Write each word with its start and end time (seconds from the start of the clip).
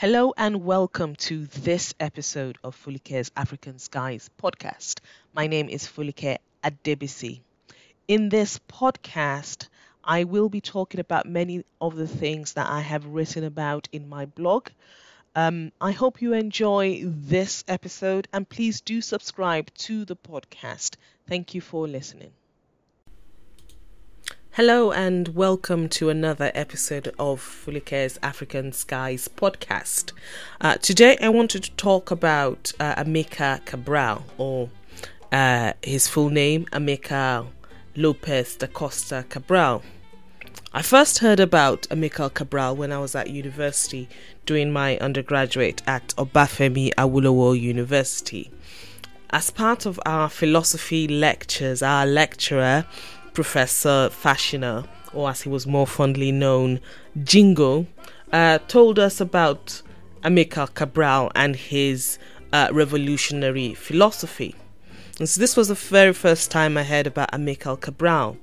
Hello 0.00 0.32
and 0.34 0.64
welcome 0.64 1.14
to 1.14 1.44
this 1.44 1.92
episode 2.00 2.56
of 2.64 2.74
Fulike's 2.74 3.30
African 3.36 3.78
Skies 3.78 4.30
podcast. 4.42 5.00
My 5.34 5.46
name 5.46 5.68
is 5.68 5.86
Fulike 5.86 6.38
Adebisi. 6.64 7.40
In 8.08 8.30
this 8.30 8.58
podcast, 8.66 9.68
I 10.02 10.24
will 10.24 10.48
be 10.48 10.62
talking 10.62 11.00
about 11.00 11.26
many 11.26 11.66
of 11.82 11.96
the 11.96 12.08
things 12.08 12.54
that 12.54 12.66
I 12.66 12.80
have 12.80 13.04
written 13.04 13.44
about 13.44 13.90
in 13.92 14.08
my 14.08 14.24
blog. 14.24 14.68
Um, 15.36 15.70
I 15.82 15.92
hope 15.92 16.22
you 16.22 16.32
enjoy 16.32 17.02
this 17.04 17.62
episode 17.68 18.26
and 18.32 18.48
please 18.48 18.80
do 18.80 19.02
subscribe 19.02 19.70
to 19.80 20.06
the 20.06 20.16
podcast. 20.16 20.96
Thank 21.28 21.54
you 21.54 21.60
for 21.60 21.86
listening. 21.86 22.32
Hello 24.54 24.90
and 24.90 25.28
welcome 25.28 25.88
to 25.90 26.08
another 26.08 26.50
episode 26.56 27.14
of 27.20 27.40
Fulike's 27.40 28.18
African 28.20 28.72
Skies 28.72 29.28
podcast. 29.28 30.12
Uh, 30.60 30.74
today 30.74 31.16
I 31.22 31.28
wanted 31.28 31.62
to 31.62 31.70
talk 31.76 32.10
about 32.10 32.72
uh, 32.80 32.96
Amilcar 32.96 33.64
Cabral, 33.64 34.24
or 34.38 34.68
uh, 35.30 35.74
his 35.84 36.08
full 36.08 36.30
name, 36.30 36.66
Amilcar 36.72 37.46
Lopes 37.94 38.56
da 38.56 38.66
Costa 38.66 39.24
Cabral. 39.28 39.82
I 40.72 40.82
first 40.82 41.20
heard 41.20 41.38
about 41.38 41.82
Amilcar 41.82 42.34
Cabral 42.34 42.74
when 42.74 42.90
I 42.90 42.98
was 42.98 43.14
at 43.14 43.30
university 43.30 44.08
doing 44.46 44.72
my 44.72 44.98
undergraduate 44.98 45.80
at 45.86 46.08
Obafemi 46.18 46.92
Awolowo 46.94 47.58
University. 47.58 48.50
As 49.32 49.52
part 49.52 49.86
of 49.86 50.00
our 50.04 50.28
philosophy 50.28 51.06
lectures, 51.06 51.84
our 51.84 52.04
lecturer 52.04 52.84
Professor 53.32 54.10
Fashina, 54.10 54.86
or 55.12 55.30
as 55.30 55.42
he 55.42 55.48
was 55.48 55.66
more 55.66 55.86
fondly 55.86 56.32
known, 56.32 56.80
Jingo, 57.22 57.86
uh, 58.32 58.58
told 58.68 58.98
us 58.98 59.20
about 59.20 59.82
Amilcar 60.22 60.74
Cabral 60.74 61.30
and 61.34 61.56
his 61.56 62.18
uh, 62.52 62.68
revolutionary 62.72 63.74
philosophy. 63.74 64.54
And 65.18 65.28
so 65.28 65.40
this 65.40 65.56
was 65.56 65.68
the 65.68 65.74
very 65.74 66.12
first 66.12 66.50
time 66.50 66.76
I 66.76 66.84
heard 66.84 67.06
about 67.06 67.30
Amilcar 67.32 67.80
Cabral. 67.80 68.36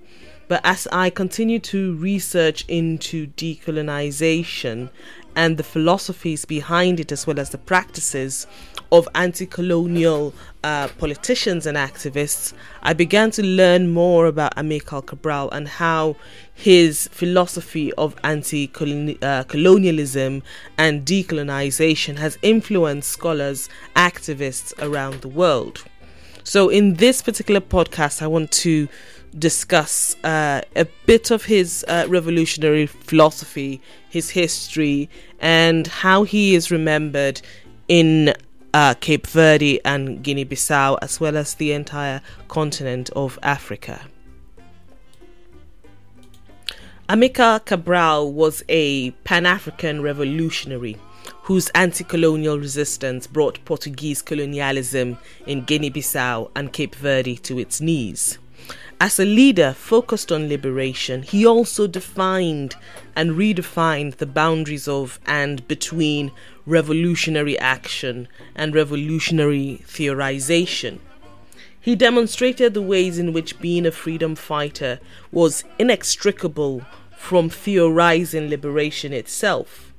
But 0.47 0.61
as 0.63 0.87
I 0.91 1.09
continued 1.09 1.63
to 1.65 1.95
research 1.95 2.63
into 2.67 3.27
decolonization 3.27 4.89
and 5.37 5.55
the 5.57 5.63
philosophies 5.63 6.45
behind 6.45 6.99
it, 6.99 7.11
as 7.11 7.27
well 7.27 7.39
as 7.39 7.51
the 7.51 7.59
practices 7.59 8.47
of 8.91 9.07
anti 9.13 9.45
colonial 9.45 10.33
uh, 10.63 10.87
politicians 10.97 11.67
and 11.67 11.77
activists, 11.77 12.53
I 12.81 12.93
began 12.93 13.29
to 13.31 13.43
learn 13.43 13.93
more 13.93 14.25
about 14.25 14.55
Amilcar 14.55 15.05
Cabral 15.05 15.51
and 15.51 15.67
how 15.67 16.15
his 16.55 17.07
philosophy 17.09 17.93
of 17.93 18.15
anti 18.23 18.65
colonialism 18.67 20.41
and 20.77 21.05
decolonization 21.05 22.17
has 22.17 22.39
influenced 22.41 23.11
scholars, 23.11 23.69
activists 23.95 24.73
around 24.79 25.21
the 25.21 25.27
world. 25.27 25.83
So, 26.43 26.69
in 26.69 26.95
this 26.95 27.21
particular 27.21 27.61
podcast, 27.61 28.23
I 28.23 28.27
want 28.27 28.51
to 28.63 28.87
discuss 29.37 30.15
uh, 30.23 30.61
a 30.75 30.85
bit 31.05 31.31
of 31.31 31.45
his 31.45 31.85
uh, 31.87 32.05
revolutionary 32.07 32.85
philosophy, 32.85 33.81
his 34.09 34.31
history, 34.31 35.09
and 35.39 35.87
how 35.87 36.23
he 36.23 36.55
is 36.55 36.71
remembered 36.71 37.41
in 37.87 38.33
uh, 38.73 38.93
Cape 38.99 39.27
Verde 39.27 39.83
and 39.85 40.23
Guinea 40.23 40.45
Bissau, 40.45 40.97
as 41.01 41.19
well 41.19 41.37
as 41.37 41.55
the 41.55 41.71
entire 41.71 42.21
continent 42.47 43.09
of 43.15 43.39
Africa. 43.43 44.01
Amilcar 47.09 47.63
Cabral 47.63 48.33
was 48.33 48.63
a 48.67 49.11
Pan 49.23 49.45
African 49.45 50.01
revolutionary 50.01 50.97
whose 51.43 51.69
anti 51.69 52.03
colonial 52.03 52.59
resistance 52.59 53.25
brought 53.27 53.63
Portuguese 53.63 54.21
colonialism 54.21 55.17
in 55.45 55.63
Guinea 55.63 55.89
Bissau 55.89 56.51
and 56.55 56.73
Cape 56.73 56.95
Verde 56.95 57.37
to 57.37 57.57
its 57.57 57.79
knees. 57.79 58.37
As 58.99 59.19
a 59.19 59.25
leader 59.25 59.73
focused 59.73 60.31
on 60.31 60.49
liberation, 60.49 61.21
he 61.21 61.45
also 61.45 61.85
defined 61.85 62.75
and 63.15 63.37
redefined 63.37 64.15
the 64.15 64.25
boundaries 64.25 64.87
of 64.87 65.19
and 65.27 65.67
between 65.67 66.31
revolutionary 66.65 67.59
action 67.59 68.27
and 68.55 68.73
revolutionary 68.73 69.81
theorization. 69.85 70.97
He 71.79 71.95
demonstrated 71.95 72.73
the 72.73 72.81
ways 72.81 73.19
in 73.19 73.33
which 73.33 73.59
being 73.59 73.85
a 73.85 73.91
freedom 73.91 74.33
fighter 74.33 74.99
was 75.31 75.63
inextricable 75.77 76.81
from 77.15 77.51
theorizing 77.51 78.49
liberation 78.49 79.13
itself. 79.13 79.93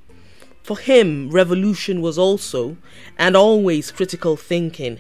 For 0.65 0.77
him, 0.77 1.31
revolution 1.31 2.01
was 2.01 2.19
also 2.19 2.77
and 3.17 3.37
always 3.37 3.93
critical 3.93 4.37
thinking 4.37 4.99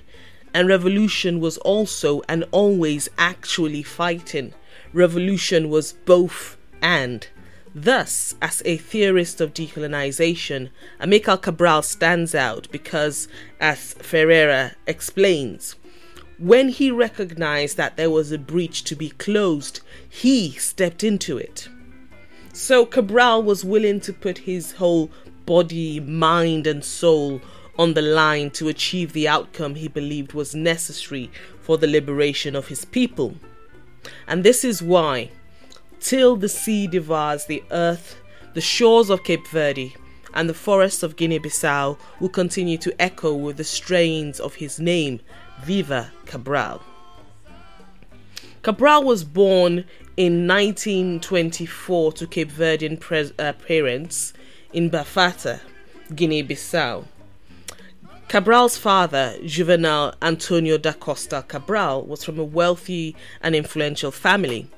and 0.54 0.68
revolution 0.68 1.40
was 1.40 1.58
also 1.58 2.22
and 2.28 2.44
always 2.50 3.08
actually 3.18 3.82
fighting. 3.82 4.54
Revolution 4.92 5.68
was 5.68 5.92
both 5.92 6.56
and. 6.82 7.26
Thus, 7.74 8.34
as 8.40 8.62
a 8.64 8.76
theorist 8.76 9.40
of 9.40 9.54
decolonization, 9.54 10.70
Amilcar 11.00 11.40
Cabral 11.40 11.82
stands 11.82 12.34
out 12.34 12.66
because, 12.72 13.28
as 13.60 13.94
Ferreira 13.94 14.72
explains, 14.86 15.76
when 16.38 16.68
he 16.68 16.90
recognized 16.90 17.76
that 17.76 17.96
there 17.96 18.10
was 18.10 18.32
a 18.32 18.38
breach 18.38 18.84
to 18.84 18.96
be 18.96 19.10
closed, 19.10 19.80
he 20.08 20.52
stepped 20.52 21.04
into 21.04 21.36
it. 21.36 21.68
So 22.52 22.86
Cabral 22.86 23.42
was 23.42 23.64
willing 23.64 24.00
to 24.00 24.12
put 24.12 24.38
his 24.38 24.72
whole 24.72 25.10
body, 25.46 26.00
mind, 26.00 26.66
and 26.66 26.84
soul 26.84 27.40
on 27.78 27.94
the 27.94 28.02
line 28.02 28.50
to 28.50 28.68
achieve 28.68 29.12
the 29.12 29.28
outcome 29.28 29.76
he 29.76 29.88
believed 29.88 30.32
was 30.32 30.54
necessary 30.54 31.30
for 31.60 31.78
the 31.78 31.86
liberation 31.86 32.56
of 32.56 32.68
his 32.68 32.84
people. 32.84 33.36
And 34.26 34.42
this 34.42 34.64
is 34.64 34.82
why, 34.82 35.30
till 36.00 36.36
the 36.36 36.48
sea 36.48 36.86
devours 36.86 37.46
the 37.46 37.62
earth, 37.70 38.20
the 38.54 38.60
shores 38.60 39.10
of 39.10 39.22
Cape 39.22 39.46
Verde 39.46 39.94
and 40.34 40.48
the 40.48 40.54
forests 40.54 41.02
of 41.02 41.16
Guinea 41.16 41.38
Bissau 41.38 41.98
will 42.20 42.28
continue 42.28 42.78
to 42.78 43.00
echo 43.00 43.32
with 43.32 43.56
the 43.56 43.64
strains 43.64 44.40
of 44.40 44.56
his 44.56 44.80
name, 44.80 45.20
Viva 45.62 46.12
Cabral. 46.26 46.82
Cabral 48.62 49.04
was 49.04 49.24
born 49.24 49.84
in 50.16 50.46
1924 50.46 52.12
to 52.12 52.26
Cape 52.26 52.50
Verdean 52.50 52.98
pre- 52.98 53.30
uh, 53.38 53.52
parents 53.52 54.32
in 54.72 54.90
Bafata, 54.90 55.60
Guinea 56.14 56.42
Bissau. 56.42 57.04
Cabral's 58.28 58.76
father, 58.76 59.34
Juvenal 59.42 60.12
Antonio 60.20 60.76
da 60.76 60.92
Costa 60.92 61.42
Cabral, 61.48 62.02
was 62.02 62.22
from 62.22 62.38
a 62.38 62.44
wealthy 62.44 63.16
and 63.40 63.56
influential 63.56 64.10
family. 64.10 64.68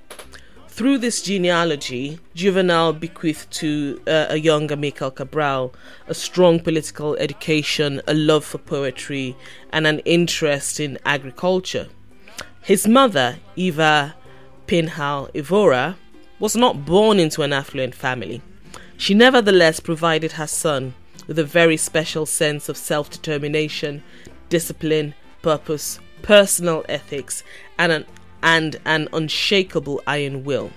Through 0.68 0.98
this 0.98 1.20
genealogy, 1.20 2.20
Juvenal 2.32 2.92
bequeathed 2.92 3.50
to 3.54 4.00
uh, 4.06 4.26
a 4.28 4.36
younger 4.36 4.76
Amilcar 4.76 5.12
Cabral 5.16 5.74
a 6.06 6.14
strong 6.14 6.60
political 6.60 7.16
education, 7.16 8.00
a 8.06 8.14
love 8.14 8.44
for 8.44 8.58
poetry, 8.58 9.34
and 9.72 9.84
an 9.84 9.98
interest 10.04 10.78
in 10.78 10.96
agriculture. 11.04 11.88
His 12.62 12.86
mother, 12.86 13.38
Eva 13.56 14.14
Pinhel 14.68 15.28
Evora, 15.34 15.96
was 16.38 16.54
not 16.54 16.84
born 16.84 17.18
into 17.18 17.42
an 17.42 17.52
affluent 17.52 17.96
family. 17.96 18.42
She 18.96 19.12
nevertheless 19.12 19.80
provided 19.80 20.32
her 20.32 20.46
son 20.46 20.94
with 21.26 21.38
a 21.38 21.44
very 21.44 21.76
special 21.76 22.26
sense 22.26 22.69
of 22.69 22.76
self 22.76 23.10
determination, 23.10 24.03
discipline, 24.48 25.14
purpose, 25.42 26.00
personal 26.22 26.84
ethics, 26.88 27.42
and 27.78 27.92
an, 27.92 28.06
and 28.42 28.76
an 28.84 29.08
unshakable 29.12 30.00
iron 30.06 30.44
will. 30.44 30.70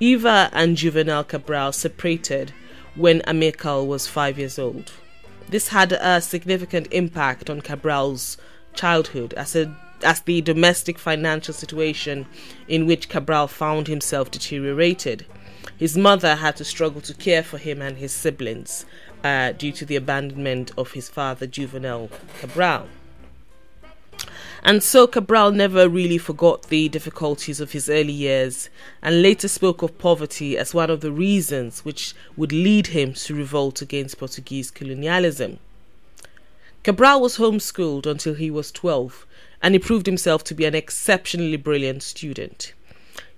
Eva 0.00 0.48
and 0.52 0.76
Juvenal 0.76 1.24
Cabral 1.24 1.72
separated 1.72 2.52
when 2.94 3.20
Amilcar 3.22 3.86
was 3.86 4.06
five 4.06 4.38
years 4.38 4.58
old. 4.58 4.92
This 5.48 5.68
had 5.68 5.92
a 5.92 6.20
significant 6.20 6.88
impact 6.90 7.48
on 7.48 7.62
Cabral's 7.62 8.36
childhood 8.74 9.34
as 9.34 9.56
a 9.56 9.74
as 10.04 10.20
the 10.20 10.40
domestic 10.40 10.98
financial 10.98 11.52
situation 11.52 12.26
in 12.68 12.86
which 12.86 13.08
Cabral 13.08 13.48
found 13.48 13.88
himself 13.88 14.30
deteriorated. 14.30 15.26
His 15.76 15.96
mother 15.96 16.36
had 16.36 16.56
to 16.56 16.64
struggle 16.64 17.00
to 17.02 17.14
care 17.14 17.42
for 17.42 17.58
him 17.58 17.82
and 17.82 17.96
his 17.96 18.12
siblings, 18.12 18.84
uh, 19.24 19.52
due 19.52 19.72
to 19.72 19.84
the 19.84 19.96
abandonment 19.96 20.70
of 20.76 20.92
his 20.92 21.08
father, 21.08 21.46
Juvenal 21.46 22.10
Cabral. 22.40 22.86
And 24.62 24.82
so 24.82 25.06
Cabral 25.06 25.52
never 25.52 25.88
really 25.88 26.18
forgot 26.18 26.64
the 26.64 26.88
difficulties 26.88 27.60
of 27.60 27.72
his 27.72 27.88
early 27.88 28.12
years 28.12 28.68
and 29.00 29.22
later 29.22 29.46
spoke 29.46 29.82
of 29.82 29.98
poverty 29.98 30.58
as 30.58 30.74
one 30.74 30.90
of 30.90 31.00
the 31.00 31.12
reasons 31.12 31.84
which 31.84 32.14
would 32.36 32.52
lead 32.52 32.88
him 32.88 33.14
to 33.14 33.34
revolt 33.34 33.80
against 33.80 34.18
Portuguese 34.18 34.70
colonialism. 34.70 35.58
Cabral 36.82 37.20
was 37.20 37.38
homeschooled 37.38 38.06
until 38.06 38.34
he 38.34 38.50
was 38.50 38.72
12 38.72 39.26
and 39.62 39.74
he 39.74 39.78
proved 39.78 40.06
himself 40.06 40.42
to 40.44 40.54
be 40.54 40.64
an 40.64 40.74
exceptionally 40.74 41.56
brilliant 41.56 42.02
student. 42.02 42.72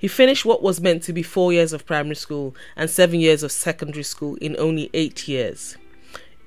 He 0.01 0.09
finished 0.09 0.47
what 0.47 0.63
was 0.63 0.81
meant 0.81 1.03
to 1.03 1.13
be 1.13 1.23
four 1.23 1.53
years 1.53 1.75
of 1.75 1.85
primary 1.85 2.15
school 2.15 2.57
and 2.75 2.89
seven 2.89 3.21
years 3.21 3.43
of 3.43 3.53
secondary 3.53 4.03
school 4.03 4.37
in 4.37 4.57
only 4.59 4.89
eight 4.95 5.29
years. 5.29 5.77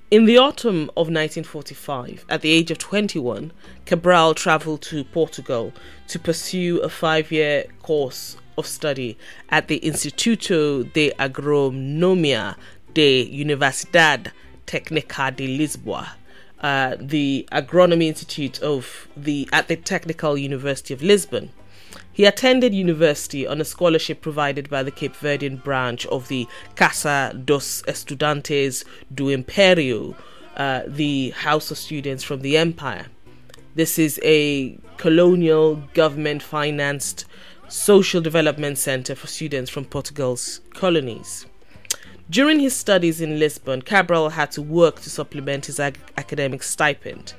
In 0.10 0.26
the 0.26 0.40
autumn 0.40 0.90
of 0.98 1.10
1945, 1.10 2.26
at 2.30 2.42
the 2.42 2.50
age 2.50 2.72
of 2.72 2.80
21, 2.80 3.52
Cabral 3.86 4.34
traveled 4.34 4.82
to 4.84 5.04
Portugal 5.04 5.72
to 6.08 6.18
pursue 6.18 6.80
a 6.80 6.90
five 6.90 7.32
year 7.32 7.66
course 7.84 8.38
of 8.58 8.66
study 8.66 9.20
at 9.50 9.68
the 9.68 9.80
Instituto 9.82 10.92
de 10.94 11.12
Agronomia 11.20 12.56
de 12.96 13.24
Universidade 13.30 14.32
Técnica 14.66 15.36
de 15.36 15.60
Lisboa, 15.60 16.14
uh, 16.62 16.96
the 17.00 17.48
Agronomy 17.52 18.08
Institute 18.08 18.60
of 18.64 19.08
the 19.16 19.48
at 19.54 19.68
the 19.68 19.76
Technical 19.76 20.40
University 20.40 20.96
of 20.96 21.04
Lisbon. 21.04 21.52
He 22.14 22.26
attended 22.26 22.76
university 22.76 23.48
on 23.48 23.60
a 23.60 23.66
scholarship 23.66 24.22
provided 24.22 24.70
by 24.70 24.84
the 24.84 24.92
Cape 24.92 25.16
Verdean 25.16 25.64
branch 25.64 26.06
of 26.06 26.28
the 26.28 26.48
Casa 26.76 27.34
dos 27.44 27.82
Estudantes 27.88 28.86
do 29.14 29.36
Império, 29.36 30.16
uh, 30.56 30.84
the 30.86 31.32
House 31.32 31.72
of 31.72 31.78
Students 31.80 32.24
from 32.24 32.42
the 32.42 32.56
Empire. 32.56 33.08
This 33.74 33.98
is 33.98 34.20
a 34.24 34.78
colonial 34.98 35.78
government 35.96 36.44
financed 36.44 37.26
social 37.68 38.22
development 38.22 38.78
center 38.78 39.16
for 39.16 39.26
students 39.26 39.72
from 39.72 39.86
Portugal's 39.86 40.62
colonies. 40.76 41.48
During 42.30 42.60
his 42.60 42.76
studies 42.76 43.20
in 43.20 43.40
Lisbon, 43.40 43.82
Cabral 43.82 44.30
had 44.30 44.52
to 44.52 44.62
work 44.62 45.02
to 45.02 45.10
supplement 45.10 45.66
his 45.66 45.80
ag- 45.80 46.00
academic 46.16 46.62
stipend. 46.62 47.34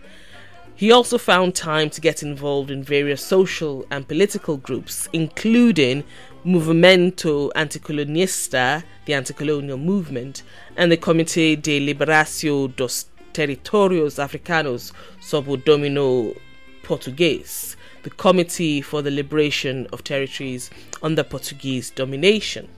He 0.77 0.91
also 0.91 1.19
found 1.19 1.55
time 1.55 1.89
to 1.91 2.01
get 2.01 2.25
involved 2.25 2.69
in 2.69 2.83
various 2.83 3.25
social 3.25 3.87
and 3.93 4.09
political 4.09 4.57
groups, 4.57 5.09
including 5.13 6.03
Movimento 6.45 7.53
Anticolonista, 7.53 8.83
the 9.05 9.15
anti 9.15 9.33
colonial 9.35 9.79
movement, 9.79 10.43
and 10.77 10.91
the 10.91 10.97
Comité 10.97 11.55
de 11.55 11.79
Liberação 11.79 12.75
dos 12.75 13.07
Territórios 13.33 14.19
Africanos 14.19 14.93
sob 15.21 15.49
o 15.49 15.57
domínio 15.57 16.37
português, 16.83 17.77
the 18.03 18.11
Committee 18.11 18.83
for 18.83 19.01
the 19.01 19.11
Liberation 19.13 19.87
of 19.93 20.03
Territories 20.03 20.71
under 21.01 21.23
Portuguese 21.23 21.91
domination. 21.91 22.69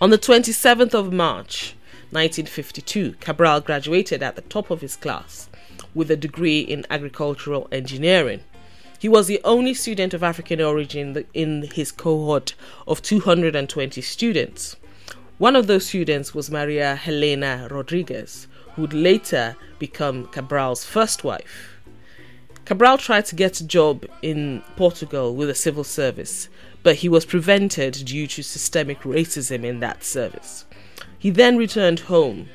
On 0.00 0.08
the 0.08 0.18
27th 0.18 0.94
of 0.94 1.12
March 1.12 1.76
1952, 2.12 3.16
Cabral 3.20 3.60
graduated 3.60 4.22
at 4.22 4.36
the 4.36 4.42
top 4.42 4.70
of 4.70 4.80
his 4.80 4.96
class 4.96 5.50
with 5.96 6.10
a 6.10 6.16
degree 6.16 6.60
in 6.60 6.86
agricultural 6.90 7.66
engineering. 7.72 8.40
He 8.98 9.08
was 9.08 9.26
the 9.26 9.40
only 9.44 9.74
student 9.74 10.14
of 10.14 10.22
African 10.22 10.60
origin 10.60 11.24
in 11.34 11.62
his 11.74 11.90
cohort 11.90 12.54
of 12.86 13.02
220 13.02 14.00
students. 14.02 14.76
One 15.38 15.56
of 15.56 15.66
those 15.66 15.86
students 15.86 16.34
was 16.34 16.50
Maria 16.50 16.94
Helena 16.94 17.66
Rodrigues, 17.70 18.46
who 18.74 18.82
would 18.82 18.92
later 18.92 19.56
become 19.78 20.26
Cabral's 20.28 20.84
first 20.84 21.24
wife. 21.24 21.78
Cabral 22.66 22.98
tried 22.98 23.24
to 23.26 23.36
get 23.36 23.60
a 23.60 23.66
job 23.66 24.04
in 24.22 24.62
Portugal 24.76 25.34
with 25.34 25.48
the 25.48 25.54
civil 25.54 25.84
service, 25.84 26.48
but 26.82 26.96
he 26.96 27.08
was 27.08 27.24
prevented 27.24 27.94
due 28.04 28.26
to 28.26 28.42
systemic 28.42 29.00
racism 29.00 29.64
in 29.64 29.80
that 29.80 30.04
service. 30.04 30.66
He 31.18 31.30
then 31.30 31.56
returned 31.56 32.00
home, 32.00 32.48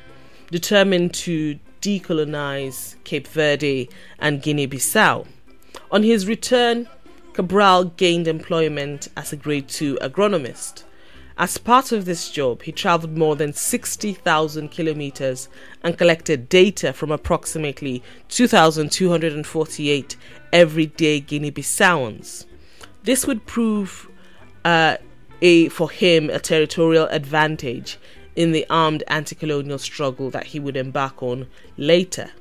determined 0.52 1.14
to 1.16 1.60
decolonize 1.82 2.96
Cape 3.04 3.28
Verde 3.28 3.90
and 4.20 4.42
Guinea 4.42 4.68
Bissau. 4.68 5.28
On 5.92 6.04
his 6.04 6.28
return, 6.28 6.88
Cabral 7.34 7.86
gained 7.86 8.28
employment 8.28 9.08
as 9.18 9.34
a 9.34 9.36
grade 9.38 9.68
2 9.68 9.98
agronomist. 10.02 10.84
As 11.38 11.58
part 11.58 11.92
of 11.92 12.06
this 12.06 12.30
job, 12.30 12.64
he 12.64 12.72
traveled 12.72 13.18
more 13.18 13.36
than 13.36 13.54
60,000 13.54 14.70
kilometers 14.70 15.50
and 15.82 15.98
collected 15.98 16.50
data 16.50 16.94
from 16.94 17.12
approximately 17.12 18.04
2,248 18.30 20.18
everyday 20.54 21.20
Guinea 21.20 21.52
Bissauans. 21.52 22.46
This 23.04 23.26
would 23.26 23.48
prove 23.48 24.08
uh, 24.64 24.98
a, 25.42 25.70
for 25.70 25.90
him 25.90 26.30
a 26.30 26.40
territorial 26.40 27.08
advantage 27.08 27.98
in 28.36 28.52
the 28.52 28.66
armed 28.70 29.04
anti 29.08 29.36
colonial 29.36 29.78
struggle 29.78 30.30
that 30.30 30.48
he 30.48 30.60
would 30.60 30.78
embark 30.78 31.22
on 31.22 31.48
later. 31.78 32.32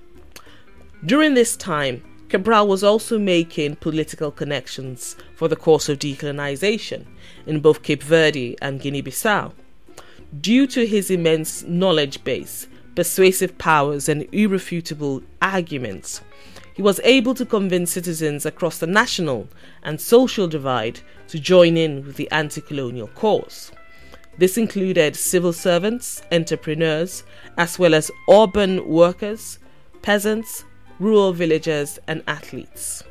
During 1.04 1.34
this 1.34 1.56
time, 1.56 2.02
Cabral 2.28 2.68
was 2.68 2.84
also 2.84 3.18
making 3.18 3.76
political 3.76 4.30
connections 4.30 5.16
for 5.34 5.48
the 5.48 5.56
course 5.56 5.88
of 5.88 5.98
decolonization 5.98 7.04
in 7.46 7.60
both 7.60 7.82
Cape 7.82 8.02
Verde 8.02 8.56
and 8.62 8.80
Guinea 8.80 9.02
Bissau. 9.02 9.52
Due 10.40 10.68
to 10.68 10.86
his 10.86 11.10
immense 11.10 11.64
knowledge 11.64 12.22
base, 12.22 12.68
persuasive 12.94 13.58
powers, 13.58 14.08
and 14.08 14.28
irrefutable 14.32 15.22
arguments, 15.42 16.20
he 16.72 16.82
was 16.82 17.00
able 17.02 17.34
to 17.34 17.44
convince 17.44 17.90
citizens 17.90 18.46
across 18.46 18.78
the 18.78 18.86
national 18.86 19.48
and 19.82 20.00
social 20.00 20.46
divide 20.46 21.00
to 21.28 21.40
join 21.40 21.76
in 21.76 22.06
with 22.06 22.16
the 22.16 22.30
anti 22.30 22.60
colonial 22.60 23.08
cause. 23.08 23.72
This 24.40 24.56
included 24.56 25.16
civil 25.16 25.52
servants, 25.52 26.22
entrepreneurs, 26.32 27.24
as 27.58 27.78
well 27.78 27.92
as 27.92 28.10
urban 28.26 28.88
workers, 28.88 29.58
peasants, 30.00 30.64
rural 30.98 31.34
villagers, 31.34 31.98
and 32.08 32.22
athletes. 32.26 33.04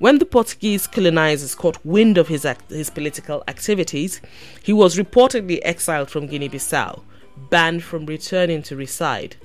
When 0.00 0.18
the 0.18 0.26
Portuguese 0.26 0.88
colonizers 0.88 1.54
caught 1.54 1.86
wind 1.86 2.18
of 2.18 2.26
his, 2.26 2.44
act- 2.44 2.70
his 2.70 2.90
political 2.90 3.44
activities, 3.46 4.20
he 4.64 4.72
was 4.72 4.98
reportedly 4.98 5.60
exiled 5.62 6.10
from 6.10 6.26
Guinea 6.26 6.48
Bissau, 6.48 7.02
banned 7.50 7.84
from 7.84 8.04
returning 8.06 8.60
to 8.64 8.74
reside. 8.74 9.36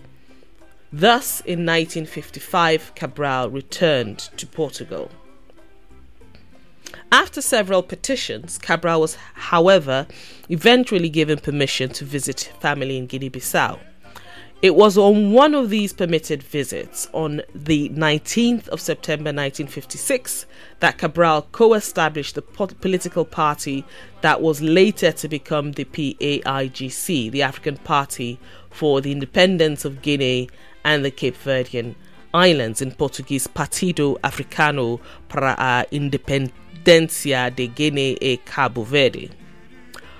Thus, 0.91 1.41
in 1.41 1.63
1955, 1.63 2.95
Cabral 2.95 3.51
returned 3.51 4.17
to 4.17 4.47
Portugal. 4.47 5.11
After 7.11 7.41
several 7.41 7.83
petitions, 7.83 8.57
Cabral 8.57 9.01
was, 9.01 9.15
however, 9.33 10.07
eventually 10.49 11.09
given 11.09 11.39
permission 11.39 11.89
to 11.91 12.05
visit 12.05 12.51
family 12.59 12.97
in 12.97 13.07
Guinea 13.07 13.29
Bissau. 13.29 13.79
It 14.61 14.75
was 14.75 14.97
on 14.97 15.31
one 15.31 15.55
of 15.55 15.69
these 15.69 15.93
permitted 15.93 16.43
visits, 16.43 17.07
on 17.13 17.41
the 17.55 17.87
19th 17.89 18.67
of 18.67 18.81
September 18.81 19.29
1956, 19.29 20.45
that 20.81 20.97
Cabral 20.97 21.43
co 21.53 21.73
established 21.75 22.35
the 22.35 22.41
political 22.41 23.23
party 23.23 23.85
that 24.19 24.41
was 24.41 24.61
later 24.61 25.13
to 25.13 25.29
become 25.29 25.71
the 25.71 25.85
PAIGC, 25.85 27.31
the 27.31 27.41
African 27.41 27.77
Party 27.77 28.37
for 28.69 28.99
the 28.99 29.13
Independence 29.13 29.85
of 29.85 30.01
Guinea 30.01 30.49
and 30.83 31.05
the 31.05 31.11
Cape 31.11 31.37
Verdean 31.37 31.95
Islands, 32.33 32.81
in 32.81 32.91
Portuguese 32.91 33.47
Partido 33.47 34.19
Africano 34.19 34.99
para 35.29 35.55
a 35.57 35.85
Independencia 36.89 37.55
de 37.55 37.67
Guinea 37.67 38.17
e 38.19 38.37
Cabo 38.37 38.83
Verde. 38.83 39.29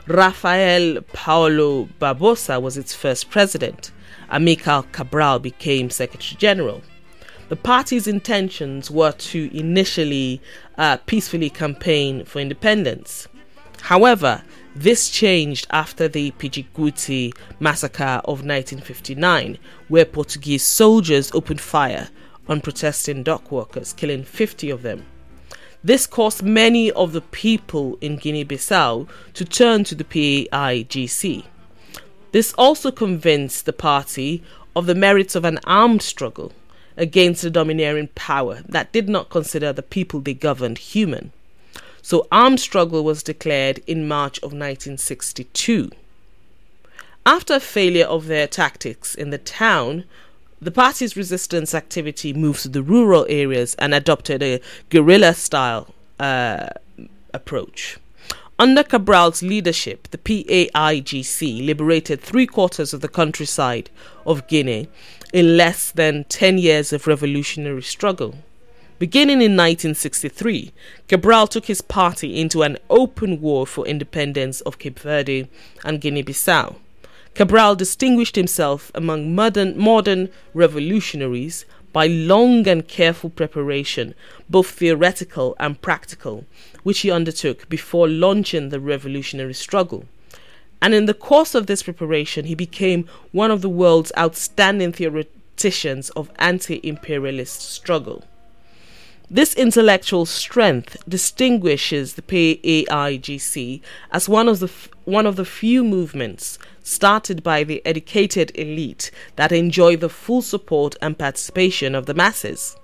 Rafael 0.06 1.02
Paulo 1.14 1.90
Barbosa 2.00 2.62
was 2.62 2.78
its 2.78 2.94
first 2.94 3.32
president. 3.32 3.92
Amilcar 4.30 4.86
Cabral 4.92 5.40
became 5.40 5.90
Secretary 5.90 6.38
General. 6.38 6.84
The 7.48 7.56
party's 7.56 8.06
intentions 8.06 8.92
were 8.92 9.14
to 9.14 9.50
initially 9.52 10.44
uh, 10.78 10.98
peacefully 11.08 11.50
campaign 11.50 12.24
for 12.26 12.38
independence. 12.38 13.28
However, 13.82 14.44
this 14.76 15.10
changed 15.10 15.66
after 15.72 16.08
the 16.08 16.30
Pidjiguiti 16.38 17.34
massacre 17.60 18.22
of 18.26 18.46
1959, 18.46 19.58
where 19.88 20.06
Portuguese 20.06 20.62
soldiers 20.62 21.32
opened 21.34 21.62
fire 21.62 22.10
on 22.48 22.62
protesting 22.62 23.24
dock 23.24 23.52
workers, 23.52 23.92
killing 23.92 24.24
50 24.24 24.70
of 24.70 24.84
them. 24.84 25.04
This 25.84 26.06
caused 26.06 26.44
many 26.44 26.92
of 26.92 27.14
the 27.14 27.22
people 27.22 27.98
in 28.02 28.18
Guinea 28.18 28.44
Bissau 28.44 29.08
to 29.34 29.46
turn 29.46 29.86
to 29.86 29.96
the 29.96 30.04
PAIGC. 30.04 31.46
This 32.32 32.54
also 32.58 32.92
convinced 32.92 33.66
the 33.66 33.74
party 33.74 34.44
of 34.76 34.86
the 34.88 34.96
merits 34.96 35.36
of 35.36 35.46
an 35.46 35.60
armed 35.64 36.02
struggle 36.02 36.52
against 36.98 37.42
the 37.42 37.50
domineering 37.50 38.10
power 38.14 38.62
that 38.68 38.92
did 38.92 39.08
not 39.08 39.30
consider 39.30 39.72
the 39.72 39.82
people 39.82 40.20
they 40.20 40.34
governed 40.34 40.78
human. 40.78 41.32
So, 42.02 42.28
armed 42.32 42.60
struggle 42.60 43.04
was 43.04 43.24
declared 43.24 43.80
in 43.88 44.08
March 44.08 44.38
of 44.40 44.52
1962. 44.52 45.92
After 47.26 47.60
failure 47.60 48.06
of 48.06 48.28
their 48.28 48.48
tactics 48.48 49.16
in 49.16 49.30
the 49.30 49.38
town, 49.38 50.04
the 50.62 50.72
party's 50.72 51.16
resistance 51.16 51.74
activity 51.74 52.34
moved 52.34 52.62
to 52.64 52.70
the 52.70 52.84
rural 52.84 53.26
areas 53.30 53.76
and 53.76 53.94
adopted 53.94 54.44
a 54.44 54.62
guerrilla 54.90 55.34
style 55.34 55.94
uh, 56.20 56.68
approach. 57.34 57.98
Under 58.58 58.84
Cabral's 58.84 59.42
leadership, 59.42 60.10
the 60.12 60.18
PAIGC 60.18 61.66
liberated 61.66 62.20
three 62.20 62.46
quarters 62.46 62.94
of 62.94 63.00
the 63.00 63.08
countryside 63.08 63.90
of 64.26 64.48
Guinea 64.48 64.90
in 65.32 65.56
less 65.56 65.92
than 65.92 66.26
10 66.26 66.58
years 66.58 66.92
of 66.92 67.08
revolutionary 67.08 67.82
struggle. 67.82 68.36
Beginning 68.98 69.38
in 69.38 69.56
1963, 69.56 70.74
Cabral 71.08 71.48
took 71.48 71.68
his 71.68 71.82
party 71.82 72.42
into 72.42 72.64
an 72.64 72.78
open 72.90 73.40
war 73.40 73.66
for 73.66 73.88
independence 73.88 74.60
of 74.62 74.78
Cape 74.78 75.00
Verde 75.00 75.48
and 75.86 76.02
Guinea 76.02 76.24
Bissau. 76.24 76.76
Cabral 77.40 77.74
distinguished 77.74 78.36
himself 78.36 78.92
among 78.94 79.34
modern, 79.34 79.78
modern 79.78 80.28
revolutionaries 80.54 81.64
by 81.94 82.06
long 82.06 82.68
and 82.68 82.86
careful 82.86 83.30
preparation, 83.30 84.14
both 84.50 84.70
theoretical 84.70 85.56
and 85.58 85.82
practical, 85.82 86.44
which 86.84 87.00
he 87.00 87.10
undertook 87.10 87.70
before 87.70 88.10
launching 88.10 88.68
the 88.68 88.80
revolutionary 88.82 89.54
struggle. 89.54 90.04
And 90.82 90.94
in 90.94 91.06
the 91.06 91.14
course 91.14 91.56
of 91.56 91.68
this 91.68 91.82
preparation, 91.82 92.44
he 92.44 92.56
became 92.56 93.08
one 93.32 93.52
of 93.52 93.62
the 93.62 93.70
world's 93.70 94.12
outstanding 94.18 94.92
theoreticians 94.92 96.10
of 96.18 96.30
anti 96.40 96.82
imperialist 96.84 97.62
struggle. 97.62 98.26
This 99.32 99.54
intellectual 99.54 100.26
strength 100.26 100.98
distinguishes 101.08 102.16
the 102.16 102.22
PAIGC 102.24 103.80
as 104.12 104.28
one 104.28 104.50
of 104.50 104.60
the 104.60 104.72
one 105.10 105.26
of 105.26 105.36
the 105.36 105.46
few 105.46 105.84
movements 105.84 106.60
started 106.84 107.42
by 107.42 107.64
the 107.64 107.82
educated 107.86 108.52
elite 108.56 109.10
that 109.36 109.52
enjoy 109.52 109.96
the 109.96 110.10
full 110.10 110.42
support 110.42 110.96
and 111.02 111.18
participation 111.18 111.96
of 111.96 112.06
the 112.06 112.14
masses. 112.14 112.78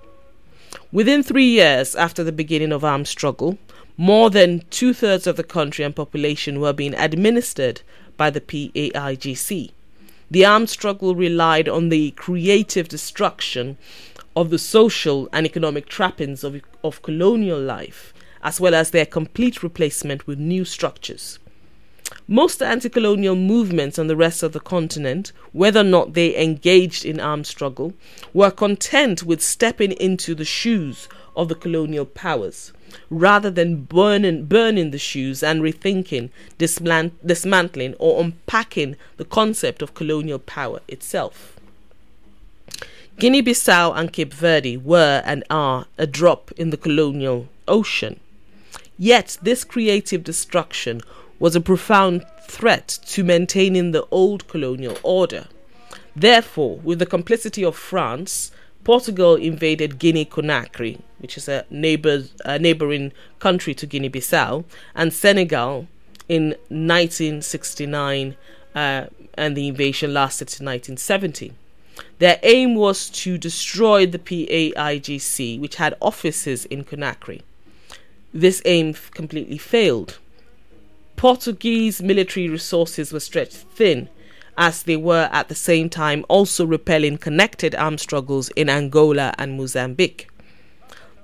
Within 0.90 1.22
three 1.22 1.46
years 1.46 1.94
after 1.94 2.24
the 2.24 2.32
beginning 2.32 2.72
of 2.72 2.84
armed 2.84 3.08
struggle, 3.08 3.58
more 3.96 4.28
than 4.28 4.64
two 4.70 4.92
thirds 4.92 5.26
of 5.26 5.36
the 5.36 5.44
country 5.44 5.84
and 5.84 5.94
population 5.94 6.60
were 6.60 6.72
being 6.72 6.94
administered 6.94 7.80
by 8.16 8.28
the 8.30 8.40
PAIGC. 8.40 9.70
The 10.30 10.44
armed 10.44 10.68
struggle 10.68 11.14
relied 11.14 11.68
on 11.68 11.88
the 11.88 12.10
creative 12.12 12.88
destruction 12.88 13.78
of 14.34 14.50
the 14.50 14.58
social 14.58 15.28
and 15.32 15.46
economic 15.46 15.86
trappings 15.86 16.42
of, 16.42 16.60
of 16.82 17.02
colonial 17.02 17.60
life, 17.60 18.12
as 18.42 18.60
well 18.60 18.74
as 18.74 18.90
their 18.90 19.06
complete 19.06 19.62
replacement 19.62 20.26
with 20.26 20.38
new 20.38 20.64
structures. 20.64 21.38
Most 22.28 22.62
anti 22.62 22.88
colonial 22.88 23.36
movements 23.36 23.98
on 23.98 24.06
the 24.06 24.16
rest 24.16 24.42
of 24.42 24.52
the 24.52 24.60
continent, 24.60 25.32
whether 25.52 25.80
or 25.80 25.84
not 25.84 26.14
they 26.14 26.36
engaged 26.36 27.04
in 27.04 27.20
armed 27.20 27.46
struggle, 27.46 27.94
were 28.32 28.50
content 28.50 29.22
with 29.22 29.42
stepping 29.42 29.92
into 29.92 30.34
the 30.34 30.44
shoes 30.44 31.08
of 31.36 31.48
the 31.48 31.54
colonial 31.54 32.04
powers 32.04 32.72
rather 33.10 33.50
than 33.50 33.82
burning, 33.82 34.44
burning 34.44 34.90
the 34.90 34.98
shoes 34.98 35.42
and 35.42 35.62
rethinking, 35.62 36.30
dismantling, 36.58 37.94
or 37.98 38.22
unpacking 38.22 38.96
the 39.16 39.24
concept 39.24 39.82
of 39.82 39.94
colonial 39.94 40.38
power 40.38 40.80
itself. 40.88 41.58
Guinea 43.18 43.42
Bissau 43.42 43.96
and 43.96 44.12
Cape 44.12 44.34
Verde 44.34 44.76
were 44.76 45.22
and 45.24 45.42
are 45.48 45.86
a 45.96 46.06
drop 46.06 46.52
in 46.56 46.70
the 46.70 46.76
colonial 46.76 47.48
ocean. 47.66 48.20
Yet, 48.98 49.38
this 49.42 49.64
creative 49.64 50.22
destruction 50.22 51.00
was 51.38 51.54
a 51.54 51.60
profound 51.60 52.24
threat 52.42 52.98
to 53.06 53.24
maintaining 53.24 53.92
the 53.92 54.06
old 54.10 54.46
colonial 54.48 54.96
order. 55.02 55.46
Therefore, 56.14 56.78
with 56.78 56.98
the 56.98 57.06
complicity 57.06 57.64
of 57.64 57.76
France, 57.76 58.50
Portugal 58.84 59.34
invaded 59.34 59.98
Guinea 59.98 60.24
Conakry, 60.24 61.00
which 61.18 61.36
is 61.36 61.48
a, 61.48 61.66
neighbor, 61.70 62.24
a 62.44 62.58
neighboring 62.58 63.12
country 63.38 63.74
to 63.74 63.86
Guinea 63.86 64.08
Bissau, 64.08 64.64
and 64.94 65.12
Senegal 65.12 65.88
in 66.28 66.50
1969, 66.68 68.36
uh, 68.74 69.06
and 69.34 69.56
the 69.56 69.68
invasion 69.68 70.14
lasted 70.14 70.48
to 70.48 70.64
1970. 70.64 71.52
Their 72.18 72.38
aim 72.42 72.74
was 72.74 73.10
to 73.10 73.36
destroy 73.38 74.06
the 74.06 74.18
PAIGC, 74.18 75.60
which 75.60 75.76
had 75.76 75.94
offices 76.00 76.64
in 76.66 76.84
Conakry. 76.84 77.42
This 78.32 78.62
aim 78.64 78.94
completely 79.12 79.58
failed. 79.58 80.18
Portuguese 81.16 82.02
military 82.02 82.46
resources 82.46 83.10
were 83.10 83.20
stretched 83.20 83.56
thin, 83.56 84.10
as 84.58 84.82
they 84.82 84.96
were 84.96 85.30
at 85.32 85.48
the 85.48 85.54
same 85.54 85.88
time 85.88 86.26
also 86.28 86.66
repelling 86.66 87.16
connected 87.16 87.74
armed 87.74 88.00
struggles 88.00 88.50
in 88.50 88.68
Angola 88.68 89.34
and 89.38 89.56
Mozambique. 89.56 90.28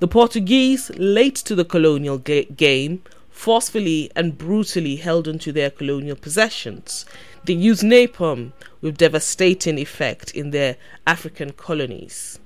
The 0.00 0.08
Portuguese, 0.08 0.90
late 0.96 1.36
to 1.36 1.54
the 1.54 1.64
colonial 1.64 2.16
ga- 2.18 2.46
game, 2.46 3.02
forcefully 3.30 4.10
and 4.16 4.38
brutally 4.38 4.96
held 4.96 5.28
onto 5.28 5.52
their 5.52 5.70
colonial 5.70 6.16
possessions. 6.16 7.04
They 7.44 7.52
used 7.52 7.82
napalm 7.82 8.52
with 8.80 8.96
devastating 8.96 9.78
effect 9.78 10.34
in 10.34 10.50
their 10.50 10.76
African 11.06 11.52
colonies. 11.52 12.38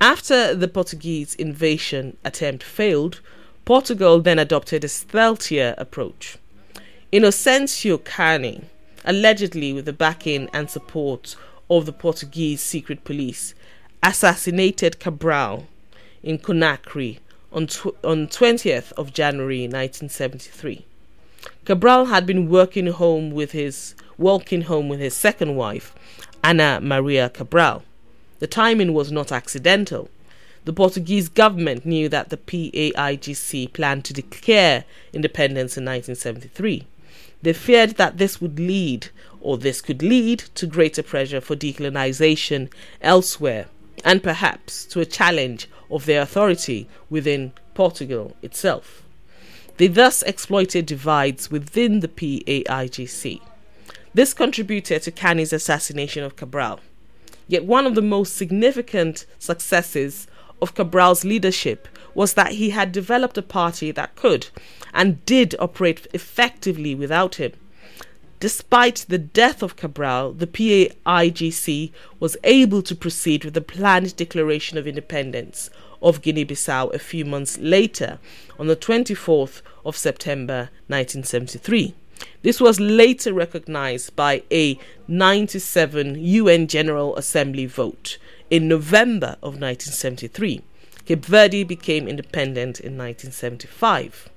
After 0.00 0.54
the 0.54 0.68
Portuguese 0.68 1.34
invasion 1.36 2.16
attempt 2.24 2.62
failed, 2.62 3.20
Portugal 3.64 4.20
then 4.20 4.38
adopted 4.38 4.84
a 4.84 4.88
stealthier 4.88 5.74
approach. 5.78 6.36
Inocencio 7.14 7.96
Kani, 7.98 8.64
allegedly 9.04 9.72
with 9.72 9.84
the 9.84 9.92
backing 9.92 10.50
and 10.52 10.68
support 10.68 11.36
of 11.70 11.86
the 11.86 11.92
Portuguese 11.92 12.60
secret 12.60 13.04
police, 13.04 13.54
assassinated 14.02 14.98
Cabral 14.98 15.68
in 16.24 16.38
Conakry 16.40 17.20
on, 17.52 17.68
tw- 17.68 17.94
on 18.02 18.26
20th 18.26 18.90
of 18.94 19.12
January 19.12 19.60
1973. 19.60 20.84
Cabral 21.64 22.06
had 22.06 22.26
been 22.26 22.48
working 22.48 22.88
home 22.88 23.30
with 23.30 23.52
his 23.52 23.94
walking 24.18 24.62
home 24.62 24.88
with 24.88 24.98
his 24.98 25.14
second 25.14 25.54
wife, 25.54 25.94
Ana 26.42 26.80
Maria 26.82 27.30
Cabral. 27.30 27.84
The 28.40 28.48
timing 28.48 28.92
was 28.92 29.12
not 29.12 29.30
accidental. 29.30 30.10
The 30.64 30.72
Portuguese 30.72 31.28
government 31.28 31.86
knew 31.86 32.08
that 32.08 32.30
the 32.30 32.38
PAIGC 32.38 33.72
planned 33.72 34.04
to 34.06 34.12
declare 34.12 34.84
independence 35.12 35.76
in 35.76 35.84
1973. 35.84 36.88
They 37.44 37.52
feared 37.52 37.96
that 37.96 38.16
this 38.16 38.40
would 38.40 38.58
lead, 38.58 39.08
or 39.42 39.58
this 39.58 39.82
could 39.82 40.02
lead, 40.02 40.38
to 40.54 40.66
greater 40.66 41.02
pressure 41.02 41.42
for 41.42 41.54
decolonization 41.54 42.72
elsewhere, 43.02 43.66
and 44.02 44.22
perhaps 44.22 44.86
to 44.86 45.00
a 45.00 45.04
challenge 45.04 45.68
of 45.90 46.06
their 46.06 46.22
authority 46.22 46.88
within 47.10 47.52
Portugal 47.74 48.34
itself. 48.40 49.02
They 49.76 49.88
thus 49.88 50.22
exploited 50.22 50.86
divides 50.86 51.50
within 51.50 52.00
the 52.00 52.08
PAIGC. 52.08 53.42
This 54.14 54.32
contributed 54.32 55.02
to 55.02 55.12
Kani's 55.12 55.52
assassination 55.52 56.24
of 56.24 56.36
Cabral. 56.36 56.80
Yet 57.46 57.66
one 57.66 57.84
of 57.84 57.94
the 57.94 58.00
most 58.00 58.36
significant 58.36 59.26
successes 59.38 60.26
of 60.60 60.74
Cabral's 60.74 61.24
leadership 61.24 61.88
was 62.14 62.34
that 62.34 62.52
he 62.52 62.70
had 62.70 62.92
developed 62.92 63.38
a 63.38 63.42
party 63.42 63.90
that 63.90 64.16
could 64.16 64.48
and 64.92 65.24
did 65.26 65.54
operate 65.58 66.06
effectively 66.12 66.94
without 66.94 67.36
him. 67.36 67.52
Despite 68.40 69.06
the 69.08 69.18
death 69.18 69.62
of 69.62 69.76
Cabral, 69.76 70.32
the 70.32 70.46
PAIGC 70.46 71.92
was 72.20 72.36
able 72.44 72.82
to 72.82 72.94
proceed 72.94 73.44
with 73.44 73.54
the 73.54 73.60
planned 73.60 74.16
declaration 74.16 74.76
of 74.76 74.86
independence 74.86 75.70
of 76.02 76.20
Guinea 76.20 76.44
Bissau 76.44 76.92
a 76.92 76.98
few 76.98 77.24
months 77.24 77.56
later, 77.58 78.18
on 78.58 78.66
the 78.66 78.76
24th 78.76 79.62
of 79.84 79.96
September 79.96 80.68
1973. 80.88 81.94
This 82.42 82.60
was 82.60 82.78
later 82.78 83.32
recognized 83.32 84.14
by 84.14 84.42
a 84.50 84.78
97 85.08 86.16
UN 86.22 86.66
General 86.66 87.16
Assembly 87.16 87.66
vote 87.66 88.18
in 88.50 88.68
November 88.68 89.36
of 89.42 89.60
1973. 89.60 90.62
Cape 91.04 91.24
Verde 91.24 91.64
became 91.64 92.08
independent 92.08 92.80
in 92.80 92.96
1975. 92.96 94.28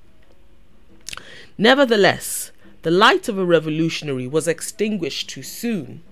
Nevertheless, 1.56 2.52
the 2.82 2.90
light 2.90 3.28
of 3.28 3.38
a 3.38 3.44
revolutionary 3.44 4.26
was 4.26 4.46
extinguished 4.46 5.28
too 5.28 5.42
soon, 5.42 6.02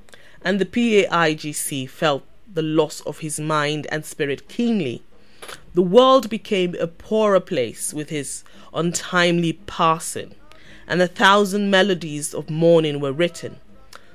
and 0.42 0.58
the 0.58 0.66
PAIGC 0.66 1.88
felt 1.88 2.24
the 2.52 2.62
loss 2.62 3.00
of 3.02 3.18
his 3.18 3.38
mind 3.38 3.86
and 3.90 4.04
spirit 4.04 4.48
keenly. 4.48 5.02
The 5.74 5.82
world 5.82 6.30
became 6.30 6.74
a 6.74 6.86
poorer 6.86 7.40
place 7.40 7.92
with 7.92 8.10
his 8.10 8.44
untimely 8.72 9.52
passing 9.52 10.34
and 10.86 11.02
a 11.02 11.08
thousand 11.08 11.70
melodies 11.70 12.32
of 12.32 12.48
mourning 12.50 13.00
were 13.00 13.12
written, 13.12 13.56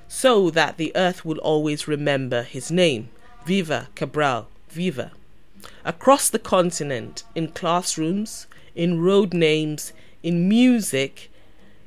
so 0.07 0.49
that 0.49 0.77
the 0.77 0.91
earth 0.95 1.25
would 1.25 1.37
always 1.39 1.87
remember 1.87 2.43
his 2.43 2.71
name. 2.71 3.09
Viva 3.45 3.89
Cabral, 3.95 4.47
viva. 4.69 5.11
Across 5.83 6.29
the 6.29 6.39
continent, 6.39 7.23
in 7.33 7.47
classrooms, 7.49 8.45
in 8.75 9.01
road 9.01 9.33
names, 9.33 9.93
in 10.21 10.47
music, 10.47 11.31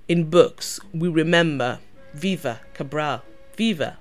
in 0.09 0.29
books, 0.31 0.81
we 0.93 1.09
remember 1.09 1.79
Viva 2.13 2.61
Cabral, 2.75 3.23
viva. 3.57 3.99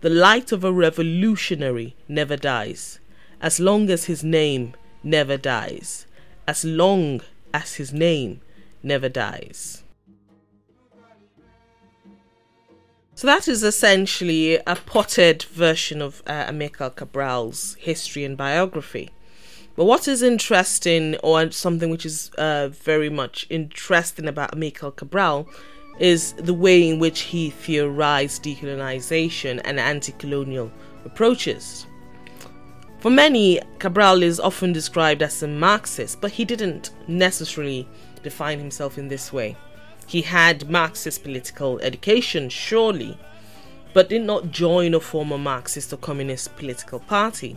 The 0.00 0.10
light 0.10 0.52
of 0.52 0.64
a 0.64 0.72
revolutionary 0.72 1.94
never 2.08 2.36
dies, 2.36 2.98
as 3.42 3.60
long 3.60 3.90
as 3.90 4.04
his 4.04 4.24
name 4.24 4.74
never 5.02 5.36
dies, 5.36 6.06
as 6.48 6.64
long 6.64 7.20
as 7.52 7.74
his 7.74 7.92
name 7.92 8.40
never 8.82 9.10
dies. 9.10 9.82
So 13.16 13.26
that 13.28 13.48
is 13.48 13.62
essentially 13.62 14.56
a 14.56 14.76
potted 14.76 15.44
version 15.44 16.02
of 16.02 16.22
uh, 16.26 16.52
Cabral's 16.90 17.74
history 17.80 18.24
and 18.24 18.36
biography. 18.36 19.08
But 19.74 19.86
what 19.86 20.06
is 20.06 20.20
interesting, 20.20 21.16
or 21.22 21.50
something 21.50 21.88
which 21.88 22.04
is 22.04 22.30
uh, 22.36 22.68
very 22.68 23.08
much 23.08 23.46
interesting 23.48 24.28
about 24.28 24.52
Amilcar 24.54 24.94
Cabral, 24.94 25.48
is 25.98 26.34
the 26.34 26.52
way 26.52 26.86
in 26.86 26.98
which 26.98 27.20
he 27.20 27.48
theorized 27.48 28.44
decolonization 28.44 29.62
and 29.64 29.80
anti 29.80 30.12
colonial 30.12 30.70
approaches. 31.06 31.86
For 32.98 33.10
many, 33.10 33.62
Cabral 33.78 34.22
is 34.22 34.38
often 34.38 34.74
described 34.74 35.22
as 35.22 35.42
a 35.42 35.48
Marxist, 35.48 36.20
but 36.20 36.32
he 36.32 36.44
didn't 36.44 36.90
necessarily 37.08 37.88
define 38.22 38.58
himself 38.58 38.98
in 38.98 39.08
this 39.08 39.32
way. 39.32 39.56
He 40.06 40.22
had 40.22 40.70
Marxist 40.70 41.22
political 41.22 41.80
education, 41.80 42.48
surely, 42.48 43.18
but 43.92 44.08
did 44.08 44.22
not 44.22 44.50
join 44.50 44.94
a 44.94 45.00
former 45.00 45.38
Marxist 45.38 45.92
or 45.92 45.96
communist 45.96 46.54
political 46.56 47.00
party. 47.00 47.56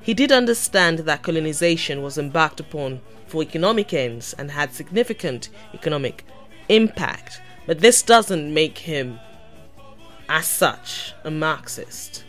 He 0.00 0.14
did 0.14 0.32
understand 0.32 1.00
that 1.00 1.22
colonization 1.22 2.02
was 2.02 2.18
embarked 2.18 2.60
upon 2.60 3.00
for 3.26 3.42
economic 3.42 3.92
ends 3.92 4.34
and 4.38 4.50
had 4.50 4.72
significant 4.72 5.50
economic 5.74 6.24
impact, 6.68 7.40
but 7.66 7.80
this 7.80 8.02
doesn't 8.02 8.52
make 8.52 8.78
him, 8.78 9.18
as 10.28 10.46
such, 10.46 11.14
a 11.24 11.30
Marxist. 11.30 12.24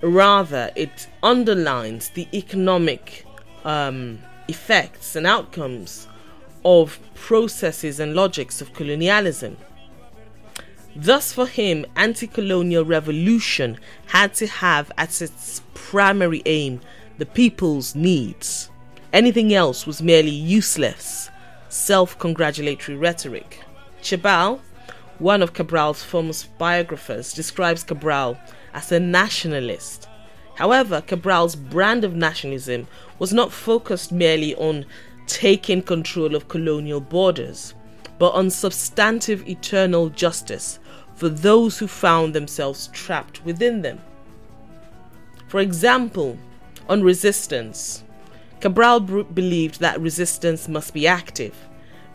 Rather, 0.00 0.70
it 0.74 1.08
underlines 1.22 2.10
the 2.10 2.26
economic 2.34 3.24
um, 3.64 4.18
effects 4.48 5.14
and 5.14 5.26
outcomes 5.26 6.08
of 6.64 6.98
processes 7.14 8.00
and 8.00 8.14
logics 8.14 8.60
of 8.60 8.72
colonialism. 8.74 9.56
Thus, 10.94 11.32
for 11.32 11.46
him, 11.46 11.86
anti 11.96 12.26
colonial 12.26 12.84
revolution 12.84 13.78
had 14.06 14.34
to 14.34 14.46
have 14.46 14.92
as 14.98 15.22
its 15.22 15.62
primary 15.74 16.42
aim 16.44 16.80
the 17.18 17.26
people's 17.26 17.94
needs. 17.94 18.68
Anything 19.12 19.54
else 19.54 19.86
was 19.86 20.02
merely 20.02 20.30
useless, 20.30 21.30
self 21.68 22.18
congratulatory 22.18 22.96
rhetoric. 22.96 23.62
Chabal, 24.02 24.60
one 25.18 25.42
of 25.42 25.54
Cabral's 25.54 26.02
famous 26.02 26.44
biographers, 26.44 27.32
describes 27.32 27.84
Cabral 27.84 28.36
as 28.74 28.90
a 28.92 29.00
nationalist. 29.00 30.08
However, 30.56 31.00
Cabral's 31.00 31.56
brand 31.56 32.04
of 32.04 32.14
nationalism 32.14 32.86
was 33.18 33.32
not 33.32 33.52
focused 33.52 34.12
merely 34.12 34.54
on 34.56 34.84
taking 35.26 35.82
control 35.82 36.34
of 36.34 36.48
colonial 36.48 37.00
borders, 37.00 37.74
but 38.18 38.32
on 38.34 38.50
substantive 38.50 39.48
eternal 39.48 40.08
justice 40.08 40.78
for 41.14 41.28
those 41.28 41.78
who 41.78 41.86
found 41.86 42.34
themselves 42.34 42.88
trapped 42.88 43.44
within 43.44 43.82
them. 43.82 44.00
For 45.48 45.60
example, 45.60 46.38
on 46.88 47.02
resistance, 47.02 48.04
Cabral 48.60 49.00
believed 49.00 49.80
that 49.80 50.00
resistance 50.00 50.68
must 50.68 50.94
be 50.94 51.06
active, 51.06 51.54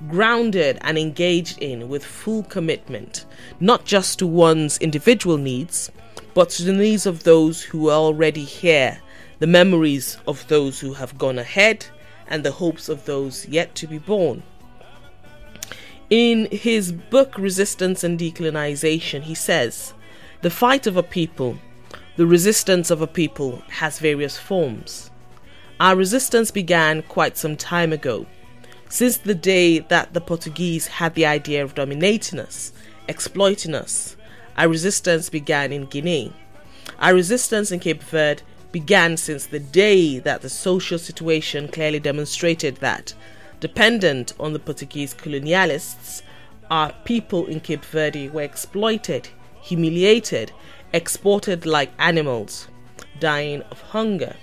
grounded 0.08 0.78
and 0.82 0.98
engaged 0.98 1.58
in 1.60 1.90
with 1.90 2.06
full 2.06 2.44
commitment, 2.44 3.26
not 3.60 3.86
just 3.86 4.20
to 4.20 4.28
one's 4.28 4.78
individual 4.78 5.38
needs, 5.38 5.92
but 6.34 6.50
to 6.52 6.64
the 6.64 6.74
needs 6.74 7.06
of 7.06 7.24
those 7.24 7.62
who 7.62 7.90
are 7.90 8.00
already 8.00 8.44
here, 8.44 9.00
the 9.40 9.48
memories 9.48 10.18
of 10.28 10.48
those 10.48 10.80
who 10.80 10.94
have 10.94 11.18
gone 11.18 11.38
ahead, 11.38 11.86
and 12.28 12.44
the 12.44 12.52
hopes 12.52 12.90
of 12.90 13.06
those 13.06 13.48
yet 13.48 13.76
to 13.76 13.88
be 13.88 13.98
born. 13.98 14.44
In 16.10 16.48
his 16.52 16.92
book 16.92 17.38
Resistance 17.38 18.04
and 18.04 18.18
Decolonization, 18.18 19.24
he 19.24 19.36
says, 19.36 19.94
The 20.42 20.50
fight 20.50 20.88
of 20.88 20.96
a 20.96 21.04
people, 21.04 21.58
the 22.16 22.26
resistance 22.26 22.90
of 22.90 23.02
a 23.02 23.08
people, 23.08 23.62
has 23.70 24.00
various 24.00 24.38
forms. 24.38 25.12
Our 25.80 25.96
resistance 25.96 26.50
began 26.50 27.04
quite 27.04 27.38
some 27.38 27.58
time 27.58 27.92
ago, 27.92 28.26
since 28.90 29.18
the 29.18 29.36
day 29.36 29.80
that 29.80 30.14
the 30.14 30.22
Portuguese 30.22 30.88
had 30.88 31.14
the 31.14 31.26
idea 31.26 31.62
of 31.64 31.76
dominating 31.76 32.40
us, 32.40 32.72
exploiting 33.08 33.76
us. 33.76 34.16
Our 34.58 34.70
resistance 34.70 35.30
began 35.30 35.72
in 35.74 35.86
Guinea. 35.86 36.34
Our 37.00 37.14
resistance 37.14 37.72
in 37.72 37.80
Cape 37.80 38.02
Verde 38.02 38.44
began 38.72 39.18
since 39.18 39.46
the 39.46 39.60
day 39.60 40.20
that 40.20 40.42
the 40.42 40.50
social 40.50 41.00
situation 41.00 41.68
clearly 41.68 42.00
demonstrated 42.00 42.78
that 42.78 43.14
Dependent 43.60 44.34
on 44.40 44.54
the 44.54 44.60
Portuguese 44.60 45.16
colonialists, 45.16 46.22
our 46.70 46.94
people 47.06 47.48
in 47.48 47.60
Cape 47.60 47.84
Verde 47.86 48.30
were 48.30 48.44
exploited, 48.44 49.30
humiliated, 49.62 50.52
exported 50.94 51.66
like 51.66 51.92
animals, 51.98 52.68
dying 53.20 53.64
of 53.72 53.82
hunger. 53.82 54.36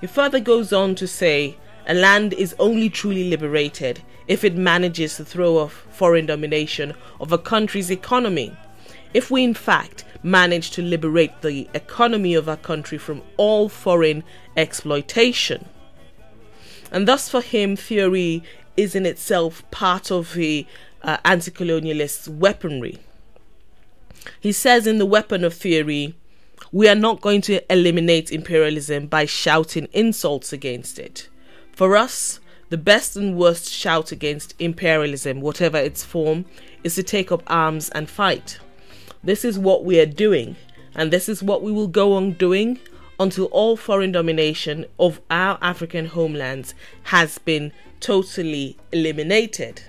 He 0.00 0.06
further 0.06 0.38
goes 0.38 0.72
on 0.72 0.94
to 0.94 1.08
say 1.08 1.56
a 1.88 1.94
land 1.94 2.32
is 2.32 2.54
only 2.60 2.88
truly 2.88 3.28
liberated 3.28 4.00
if 4.28 4.44
it 4.44 4.54
manages 4.54 5.16
to 5.16 5.24
throw 5.24 5.58
off 5.58 5.84
foreign 5.90 6.26
domination 6.26 6.94
of 7.20 7.32
a 7.32 7.38
country's 7.38 7.90
economy. 7.90 8.56
If 9.12 9.30
we, 9.30 9.42
in 9.42 9.54
fact, 9.54 10.04
manage 10.22 10.70
to 10.72 10.82
liberate 10.82 11.42
the 11.42 11.68
economy 11.74 12.34
of 12.34 12.48
our 12.48 12.56
country 12.56 12.98
from 12.98 13.22
all 13.36 13.68
foreign 13.68 14.22
exploitation. 14.56 15.66
And 16.92 17.06
thus, 17.08 17.28
for 17.28 17.40
him, 17.40 17.76
theory 17.76 18.42
is 18.76 18.94
in 18.94 19.06
itself 19.06 19.68
part 19.70 20.10
of 20.10 20.34
the 20.34 20.66
uh, 21.02 21.18
anti 21.24 21.50
colonialist 21.50 22.28
weaponry. 22.28 22.98
He 24.40 24.52
says 24.52 24.86
in 24.86 24.98
The 24.98 25.06
Weapon 25.06 25.44
of 25.44 25.54
Theory, 25.54 26.14
we 26.72 26.88
are 26.88 26.94
not 26.94 27.20
going 27.20 27.40
to 27.42 27.72
eliminate 27.72 28.30
imperialism 28.30 29.06
by 29.06 29.24
shouting 29.24 29.88
insults 29.92 30.52
against 30.52 30.98
it. 30.98 31.28
For 31.72 31.96
us, 31.96 32.38
the 32.68 32.78
best 32.78 33.16
and 33.16 33.36
worst 33.36 33.68
shout 33.70 34.12
against 34.12 34.54
imperialism, 34.60 35.40
whatever 35.40 35.78
its 35.78 36.04
form, 36.04 36.44
is 36.84 36.94
to 36.94 37.02
take 37.02 37.32
up 37.32 37.42
arms 37.46 37.88
and 37.90 38.08
fight. 38.08 38.60
This 39.22 39.44
is 39.44 39.58
what 39.58 39.84
we 39.84 40.00
are 40.00 40.06
doing, 40.06 40.56
and 40.94 41.12
this 41.12 41.28
is 41.28 41.42
what 41.42 41.62
we 41.62 41.70
will 41.70 41.88
go 41.88 42.14
on 42.14 42.32
doing 42.32 42.78
until 43.18 43.44
all 43.46 43.76
foreign 43.76 44.12
domination 44.12 44.86
of 44.98 45.20
our 45.30 45.58
African 45.60 46.06
homelands 46.06 46.74
has 47.04 47.36
been 47.38 47.70
totally 48.00 48.78
eliminated. 48.92 49.82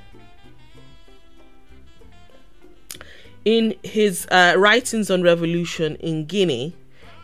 In 3.46 3.74
his 3.84 4.28
uh, 4.30 4.56
writings 4.58 5.10
on 5.10 5.24
revolution 5.24 5.96
in 5.96 6.26
Guinea, 6.26 6.76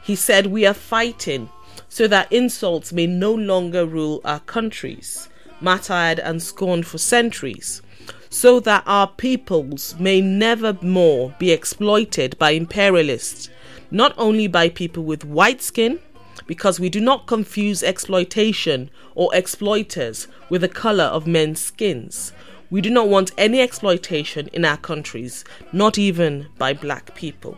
he 0.02 0.16
said, 0.16 0.48
We 0.48 0.66
are 0.66 0.74
fighting 0.74 1.50
so 1.90 2.08
that 2.08 2.32
insults 2.32 2.94
may 2.94 3.06
no 3.06 3.34
longer 3.34 3.86
rule 3.86 4.22
our 4.24 4.40
countries, 4.40 5.28
martyred 5.60 6.20
and 6.20 6.42
scorned 6.42 6.88
for 6.88 6.98
centuries, 6.98 7.82
so 8.30 8.60
that 8.60 8.84
our 8.86 9.08
peoples 9.08 9.96
may 10.00 10.22
never 10.22 10.78
more 10.82 11.36
be 11.40 11.52
exploited 11.52 12.38
by 12.38 12.52
imperialists 12.52 13.50
not 13.92 14.14
only 14.18 14.48
by 14.48 14.70
people 14.70 15.04
with 15.04 15.24
white 15.24 15.62
skin, 15.62 16.00
because 16.46 16.80
we 16.80 16.90
do 16.90 17.02
not 17.02 17.28
confuse 17.28 17.84
exploitation 17.84 18.90
or 19.16 19.34
exploiters 19.34 20.28
with 20.50 20.62
the 20.62 20.68
color 20.68 21.06
of 21.06 21.28
men's 21.28 21.60
skins. 21.60 22.32
We 22.70 22.82
do 22.82 22.90
not 22.90 23.08
want 23.08 23.32
any 23.38 23.62
exploitation 23.62 24.48
in 24.50 24.66
our 24.66 24.78
countries, 24.78 25.46
not 25.72 25.98
even 25.98 26.48
by 26.58 26.74
black 26.74 27.16
people. 27.16 27.58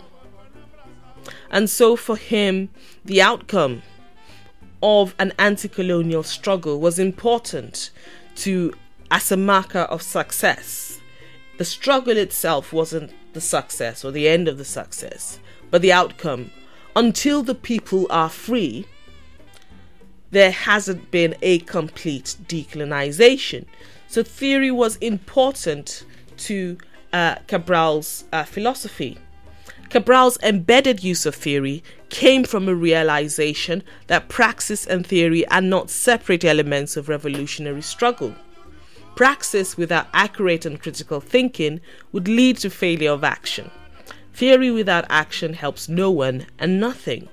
And 1.52 1.70
so, 1.70 1.96
for 1.96 2.16
him, 2.16 2.70
the 3.04 3.22
outcome 3.22 3.82
of 4.82 5.14
an 5.20 5.34
anti 5.38 5.68
colonial 5.68 6.24
struggle 6.24 6.80
was 6.80 7.00
important 7.00 7.92
to 8.38 8.74
as 9.12 9.32
a 9.32 9.38
marker 9.38 9.80
of 9.80 10.02
success. 10.02 11.00
The 11.58 11.66
struggle 11.66 12.18
itself 12.18 12.72
wasn't 12.72 13.12
the 13.34 13.42
success 13.42 14.06
or 14.06 14.12
the 14.12 14.28
end 14.28 14.48
of 14.48 14.58
the 14.58 14.66
success 14.66 15.40
but 15.72 15.82
the 15.82 15.94
outcome. 15.94 16.52
Until 16.96 17.44
the 17.44 17.56
people 17.56 18.08
are 18.10 18.30
free, 18.30 18.86
there 20.32 20.52
hasn't 20.52 21.12
been 21.12 21.36
a 21.42 21.60
complete 21.60 22.36
decolonization. 22.48 23.66
So, 24.08 24.24
theory 24.24 24.72
was 24.72 24.96
important 24.98 26.04
to 26.38 26.78
uh, 27.14 27.36
Cabral's 27.48 28.26
uh, 28.34 28.44
philosophy. 28.44 29.18
Cabral's 29.90 30.38
embedded 30.44 31.04
use 31.04 31.26
of 31.26 31.34
theory 31.34 31.84
came 32.10 32.44
from 32.44 32.68
a 32.68 32.76
realization 32.76 33.84
that 34.08 34.30
praxis 34.30 34.86
and 34.86 35.06
theory 35.06 35.48
are 35.48 35.62
not 35.62 35.90
separate 35.90 36.46
elements 36.46 36.96
of 36.96 37.10
revolutionary 37.10 37.82
struggle. 37.82 38.36
Praxis 39.20 39.76
without 39.76 40.08
accurate 40.14 40.66
and 40.66 40.82
critical 40.82 41.20
thinking 41.20 41.82
would 42.14 42.30
lead 42.30 42.56
to 42.56 42.70
failure 42.70 43.12
of 43.12 43.22
action. 43.22 43.70
Theory 44.34 44.72
without 44.72 45.04
action 45.10 45.56
helps 45.56 45.90
no 45.90 46.10
one 46.10 46.46
and 46.58 46.80
nothing. 46.80 47.28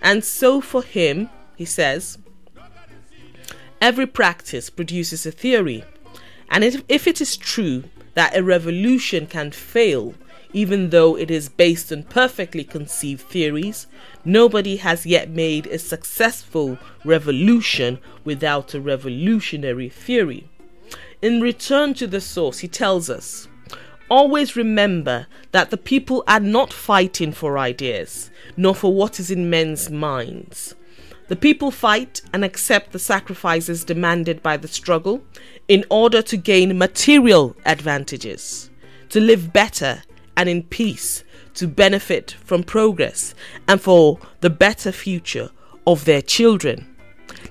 And 0.00 0.24
so 0.24 0.62
for 0.62 0.82
him, 0.82 1.28
he 1.56 1.66
says, 1.66 2.16
every 3.82 4.06
practice 4.06 4.70
produces 4.70 5.26
a 5.26 5.30
theory. 5.30 5.84
And 6.48 6.64
if 6.64 6.82
if 6.88 7.06
it 7.06 7.20
is 7.20 7.36
true 7.36 7.84
that 8.14 8.34
a 8.34 8.42
revolution 8.42 9.26
can 9.26 9.50
fail, 9.50 10.14
even 10.54 10.88
though 10.88 11.18
it 11.18 11.30
is 11.30 11.50
based 11.50 11.92
on 11.92 12.04
perfectly 12.04 12.64
conceived 12.64 13.28
theories, 13.28 13.86
nobody 14.24 14.76
has 14.76 15.04
yet 15.04 15.28
made 15.28 15.66
a 15.66 15.78
successful 15.78 16.78
revolution 17.04 17.98
without 18.24 18.72
a 18.72 18.80
revolutionary 18.80 19.90
theory. 19.90 20.48
In 21.24 21.40
return 21.40 21.94
to 21.94 22.06
the 22.06 22.20
source, 22.20 22.58
he 22.58 22.68
tells 22.68 23.08
us 23.08 23.48
always 24.10 24.56
remember 24.56 25.26
that 25.52 25.70
the 25.70 25.78
people 25.78 26.22
are 26.28 26.38
not 26.38 26.70
fighting 26.70 27.32
for 27.32 27.56
ideas, 27.56 28.30
nor 28.58 28.74
for 28.74 28.92
what 28.92 29.18
is 29.18 29.30
in 29.30 29.48
men's 29.48 29.88
minds. 29.88 30.74
The 31.28 31.36
people 31.36 31.70
fight 31.70 32.20
and 32.34 32.44
accept 32.44 32.92
the 32.92 32.98
sacrifices 32.98 33.84
demanded 33.84 34.42
by 34.42 34.58
the 34.58 34.68
struggle 34.68 35.22
in 35.66 35.86
order 35.88 36.20
to 36.20 36.36
gain 36.36 36.76
material 36.76 37.56
advantages, 37.64 38.68
to 39.08 39.18
live 39.18 39.50
better 39.50 40.02
and 40.36 40.46
in 40.46 40.64
peace, 40.64 41.24
to 41.54 41.66
benefit 41.66 42.32
from 42.32 42.64
progress 42.64 43.34
and 43.66 43.80
for 43.80 44.18
the 44.42 44.50
better 44.50 44.92
future 44.92 45.48
of 45.86 46.04
their 46.04 46.20
children. 46.20 46.94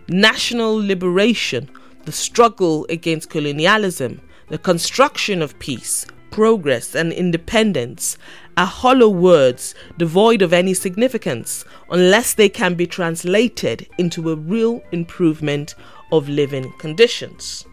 National 0.08 0.76
liberation, 0.76 1.72
the 2.06 2.12
struggle 2.12 2.86
against 2.90 3.30
colonialism, 3.30 4.22
the 4.50 4.58
construction 4.58 5.42
of 5.42 5.58
peace, 5.60 6.06
progress, 6.32 6.96
and 6.96 7.14
independence 7.14 8.18
are 8.58 8.66
hollow 8.66 9.10
words 9.10 9.74
devoid 9.98 10.42
of 10.42 10.54
any 10.54 10.74
significance 10.74 11.66
unless 11.90 12.34
they 12.34 12.50
can 12.50 12.76
be 12.76 12.86
translated 12.86 13.88
into 13.98 14.32
a 14.32 14.36
real 14.36 14.82
improvement 14.92 15.76
of 16.12 16.30
living 16.30 16.72
conditions. 16.78 17.66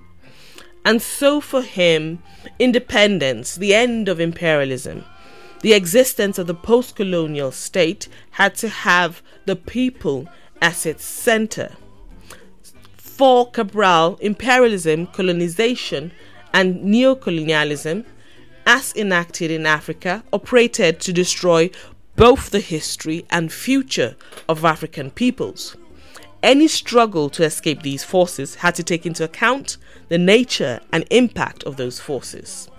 And 0.85 1.03
so, 1.03 1.41
for 1.41 1.63
him, 1.63 2.23
independence, 2.59 3.57
the 3.57 3.75
end 3.75 4.09
of 4.09 4.21
imperialism, 4.21 5.05
the 5.61 5.75
existence 5.75 6.39
of 6.39 6.47
the 6.47 6.55
post 6.55 6.97
colonial 6.97 7.53
state 7.53 8.09
had 8.31 8.55
to 8.57 8.69
have 8.69 9.23
the 9.45 9.57
people 9.57 10.27
as 10.63 10.87
its 10.87 11.05
center. 11.05 11.77
For 13.21 13.51
Cabral, 13.51 14.17
imperialism, 14.23 15.09
colonization, 15.09 16.11
and 16.55 16.77
neocolonialism 16.77 18.07
as 18.65 18.95
enacted 18.97 19.51
in 19.51 19.67
Africa, 19.67 20.25
operated 20.33 21.01
to 21.01 21.13
destroy 21.13 21.69
both 22.17 22.49
the 22.49 22.61
history 22.61 23.27
and 23.29 23.53
future 23.53 24.17
of 24.49 24.65
African 24.65 25.11
peoples. 25.11 25.77
Any 26.43 26.67
struggle 26.67 27.29
to 27.29 27.45
escape 27.45 27.83
these 27.83 28.05
forces 28.05 28.55
had 28.55 28.75
to 28.77 28.83
take 28.83 29.05
into 29.05 29.25
account 29.25 29.77
the 30.09 30.17
nature 30.17 30.81
and 30.91 31.05
impact 31.11 31.63
of 31.65 31.77
those 31.77 32.01
forces. 32.01 32.71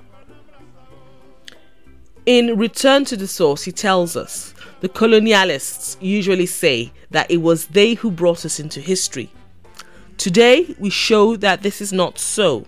In 2.26 2.58
Return 2.58 3.06
to 3.06 3.16
the 3.16 3.28
Source, 3.28 3.62
he 3.66 3.72
tells 3.72 4.18
us 4.18 4.56
the 4.80 4.90
colonialists 4.90 5.98
usually 6.02 6.48
say 6.48 6.92
that 7.12 7.30
it 7.30 7.44
was 7.44 7.68
they 7.68 7.94
who 7.94 8.10
brought 8.10 8.44
us 8.44 8.60
into 8.60 8.80
history. 8.82 9.32
Today, 10.18 10.76
we 10.80 10.90
show 10.90 11.36
that 11.38 11.64
this 11.64 11.82
is 11.82 11.92
not 11.92 12.20
so. 12.20 12.66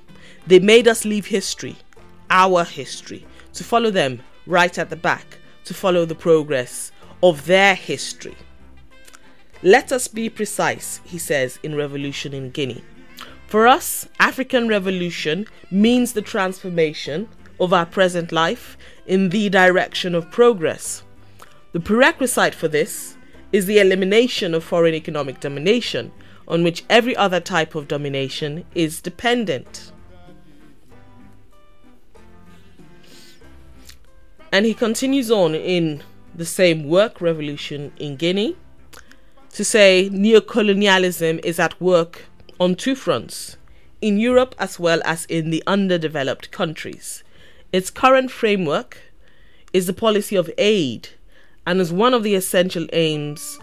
They 0.47 0.60
made 0.60 0.88
us 0.88 1.06
leave 1.06 1.27
history 1.27 1.77
our 2.34 2.63
history, 2.63 3.25
to 3.53 3.63
follow 3.63 3.91
them 3.91 4.19
right 4.47 4.77
at 4.77 4.89
the 4.89 4.95
back, 4.95 5.38
to 5.65 5.73
follow 5.73 6.03
the 6.03 6.15
progress 6.15 6.91
of 7.21 7.45
their 7.45 7.75
history. 7.75 8.36
Let 9.62 9.91
us 9.91 10.08
be 10.08 10.29
precise, 10.29 10.99
he 11.06 11.19
says 11.19 11.60
in 11.63 11.75
Revolution 11.75 12.34
in 12.34 12.49
Guinea. 12.49 12.84
For 13.47 13.67
us, 13.67 14.10
African 14.19 14.67
revolution 14.67 15.45
means 15.69 16.13
the 16.13 16.23
transformation 16.23 17.29
of 17.60 17.71
our 17.71 17.86
present 17.86 18.32
life 18.32 18.77
in 19.06 19.29
the 19.29 19.47
direction 19.49 20.15
of 20.15 20.32
progress. 20.32 21.03
The 21.71 21.79
prerequisite 21.79 22.56
for 22.56 22.67
this 22.67 23.15
is 23.51 23.67
the 23.67 23.77
elimination 23.77 24.56
of 24.56 24.63
foreign 24.63 24.95
economic 24.95 25.39
domination, 25.39 26.12
on 26.47 26.63
which 26.63 26.84
every 26.89 27.15
other 27.15 27.39
type 27.39 27.75
of 27.75 27.88
domination 27.88 28.65
is 28.75 29.01
dependent. 29.01 29.91
And 34.51 34.65
he 34.65 34.73
continues 34.73 35.32
on 35.32 35.56
in 35.56 36.03
the 36.36 36.45
same 36.45 36.88
work, 36.88 37.21
Revolution 37.21 37.91
in 37.97 38.17
Guinea, 38.17 38.56
to 39.51 39.63
say 39.63 40.10
neocolonialism 40.12 41.43
is 41.43 41.60
at 41.60 41.79
work 41.82 42.25
on 42.60 42.75
two 42.75 42.95
fronts 42.95 43.58
in 44.01 44.17
Europe 44.17 44.53
as 44.60 44.79
well 44.79 45.01
as 45.06 45.25
in 45.25 45.49
the 45.49 45.63
underdeveloped 45.65 46.51
countries. 46.51 47.23
Its 47.71 47.89
current 47.89 48.29
framework 48.29 48.97
is 49.71 49.88
the 49.88 49.93
policy 49.93 50.36
of 50.36 50.51
aid, 50.58 51.10
and 51.65 51.82
is 51.82 51.91
one 51.91 52.13
of 52.13 52.21
the 52.21 52.36
essential 52.36 52.86
aims 52.93 53.60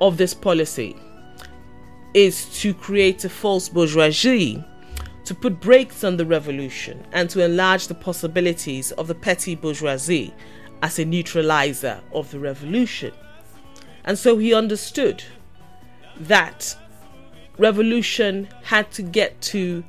of 0.00 0.16
this 0.16 0.34
policy 0.34 0.96
is 2.14 2.46
to 2.60 2.72
create 2.72 3.24
a 3.24 3.28
false 3.28 3.68
bourgeoisie 3.68 4.64
to 5.24 5.34
put 5.34 5.60
brakes 5.60 6.04
on 6.04 6.16
the 6.16 6.26
revolution 6.26 7.04
and 7.12 7.28
to 7.30 7.42
enlarge 7.42 7.88
the 7.88 7.94
possibilities 7.94 8.92
of 8.92 9.08
the 9.08 9.14
petty 9.14 9.54
bourgeoisie 9.54 10.32
as 10.82 10.98
a 10.98 11.04
neutralizer 11.04 12.00
of 12.12 12.30
the 12.30 12.38
revolution. 12.38 13.12
And 14.04 14.18
so 14.18 14.36
he 14.36 14.52
understood 14.52 15.24
that 16.16 16.76
revolution 17.58 18.48
had 18.62 18.90
to 18.92 19.02
get 19.02 19.40
to 19.40 19.84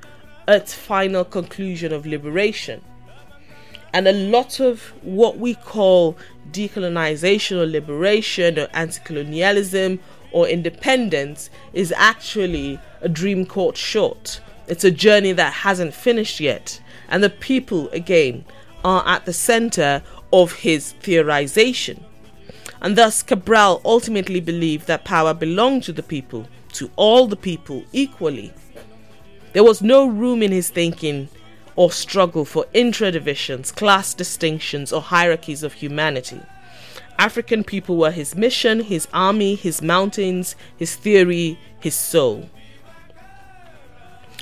its 0.47 0.73
final 0.73 1.25
conclusion 1.25 1.91
of 1.91 2.05
liberation. 2.05 2.81
And 3.93 4.07
a 4.07 4.13
lot 4.13 4.59
of 4.59 4.93
what 5.03 5.37
we 5.37 5.55
call 5.55 6.17
decolonization 6.51 7.57
or 7.57 7.65
liberation 7.65 8.59
or 8.59 8.67
anti 8.73 8.99
colonialism 9.03 9.99
or 10.35 10.47
independence 10.47 11.49
is 11.73 11.91
actually 11.97 12.79
a 13.01 13.09
dream 13.09 13.45
caught 13.45 13.77
short 13.77 14.39
it's 14.67 14.83
a 14.83 14.91
journey 14.91 15.31
that 15.33 15.53
hasn't 15.53 15.93
finished 15.93 16.39
yet. 16.39 16.81
And 17.07 17.23
the 17.23 17.29
people, 17.29 17.89
again, 17.89 18.45
are 18.83 19.07
at 19.07 19.25
the 19.25 19.33
center 19.33 20.01
of 20.33 20.53
his 20.53 20.93
theorization. 21.01 22.01
And 22.81 22.97
thus, 22.97 23.21
Cabral 23.21 23.81
ultimately 23.85 24.39
believed 24.39 24.87
that 24.87 25.05
power 25.05 25.33
belonged 25.33 25.83
to 25.83 25.93
the 25.93 26.03
people, 26.03 26.47
to 26.73 26.89
all 26.95 27.27
the 27.27 27.35
people 27.35 27.83
equally. 27.93 28.53
There 29.53 29.63
was 29.63 29.81
no 29.81 30.07
room 30.07 30.41
in 30.41 30.51
his 30.51 30.69
thinking 30.69 31.29
or 31.75 31.91
struggle 31.91 32.45
for 32.45 32.65
intra 32.73 33.11
divisions, 33.11 33.71
class 33.71 34.13
distinctions, 34.13 34.91
or 34.91 35.01
hierarchies 35.01 35.63
of 35.63 35.73
humanity. 35.73 36.41
African 37.17 37.63
people 37.63 37.97
were 37.97 38.11
his 38.11 38.35
mission, 38.35 38.81
his 38.81 39.07
army, 39.13 39.55
his 39.55 39.81
mountains, 39.81 40.55
his 40.77 40.95
theory, 40.95 41.59
his 41.79 41.95
soul 41.95 42.49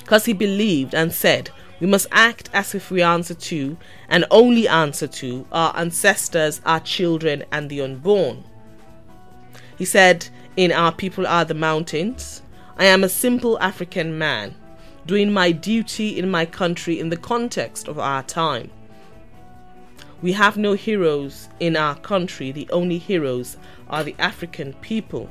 because 0.04 0.26
he 0.26 0.34
believed 0.34 0.94
and 0.94 1.12
said, 1.12 1.50
We 1.80 1.86
must 1.86 2.06
act 2.12 2.50
as 2.52 2.74
if 2.74 2.90
we 2.90 3.00
answer 3.00 3.34
to, 3.34 3.76
and 4.08 4.26
only 4.30 4.68
answer 4.68 5.06
to, 5.06 5.46
our 5.50 5.74
ancestors, 5.76 6.60
our 6.66 6.80
children, 6.80 7.42
and 7.50 7.70
the 7.70 7.80
unborn. 7.80 8.44
He 9.78 9.86
said, 9.86 10.28
In 10.56 10.72
Our 10.72 10.92
People 10.92 11.26
Are 11.26 11.44
the 11.46 11.54
Mountains, 11.54 12.42
I 12.76 12.84
am 12.84 13.02
a 13.02 13.08
simple 13.08 13.58
African 13.60 14.18
man, 14.18 14.54
doing 15.06 15.32
my 15.32 15.52
duty 15.52 16.18
in 16.18 16.30
my 16.30 16.44
country 16.44 17.00
in 17.00 17.08
the 17.08 17.16
context 17.16 17.88
of 17.88 17.98
our 17.98 18.22
time. 18.22 18.70
We 20.24 20.32
have 20.32 20.56
no 20.56 20.72
heroes 20.72 21.50
in 21.60 21.76
our 21.76 21.96
country, 21.96 22.50
the 22.50 22.66
only 22.70 22.96
heroes 22.96 23.58
are 23.90 24.02
the 24.02 24.16
African 24.18 24.72
people. 24.80 25.28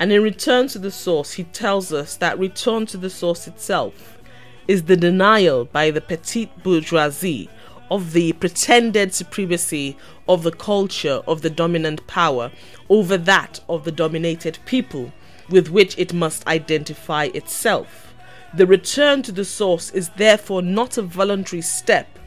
And 0.00 0.10
in 0.10 0.20
Return 0.20 0.66
to 0.66 0.80
the 0.80 0.90
Source, 0.90 1.34
he 1.34 1.44
tells 1.44 1.92
us 1.92 2.16
that 2.16 2.40
return 2.40 2.86
to 2.86 2.96
the 2.96 3.08
source 3.08 3.46
itself 3.46 4.18
is 4.66 4.82
the 4.82 4.96
denial 4.96 5.64
by 5.64 5.92
the 5.92 6.00
petite 6.00 6.60
bourgeoisie 6.64 7.48
of 7.88 8.14
the 8.14 8.32
pretended 8.32 9.14
supremacy 9.14 9.96
of 10.28 10.42
the 10.42 10.50
culture 10.50 11.22
of 11.28 11.42
the 11.42 11.50
dominant 11.50 12.04
power 12.08 12.50
over 12.88 13.16
that 13.16 13.60
of 13.68 13.84
the 13.84 13.92
dominated 13.92 14.58
people 14.64 15.12
with 15.48 15.68
which 15.68 15.96
it 15.96 16.12
must 16.12 16.44
identify 16.48 17.26
itself. 17.26 18.01
The 18.54 18.66
return 18.66 19.22
to 19.22 19.32
the 19.32 19.46
source 19.46 19.90
is 19.92 20.10
therefore 20.10 20.60
not 20.60 20.98
a 20.98 21.02
voluntary 21.02 21.62
step, 21.62 22.18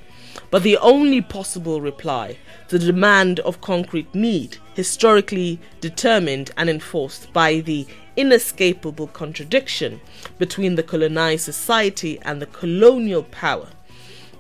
but 0.50 0.64
the 0.64 0.76
only 0.78 1.22
possible 1.22 1.82
reply 1.82 2.38
to 2.68 2.80
the 2.80 2.86
demand 2.88 3.42
of 3.42 3.62
concrete 3.62 4.14
need, 4.16 4.58
historically 4.74 5.60
determined 5.82 6.50
and 6.58 6.68
enforced 6.68 7.32
by 7.32 7.60
the 7.60 7.86
inescapable 8.18 9.06
contradiction 9.06 10.02
between 10.40 10.74
the 10.74 10.82
colonized 10.82 11.44
society 11.44 12.18
and 12.24 12.42
the 12.42 12.48
colonial 12.48 13.22
power, 13.22 13.68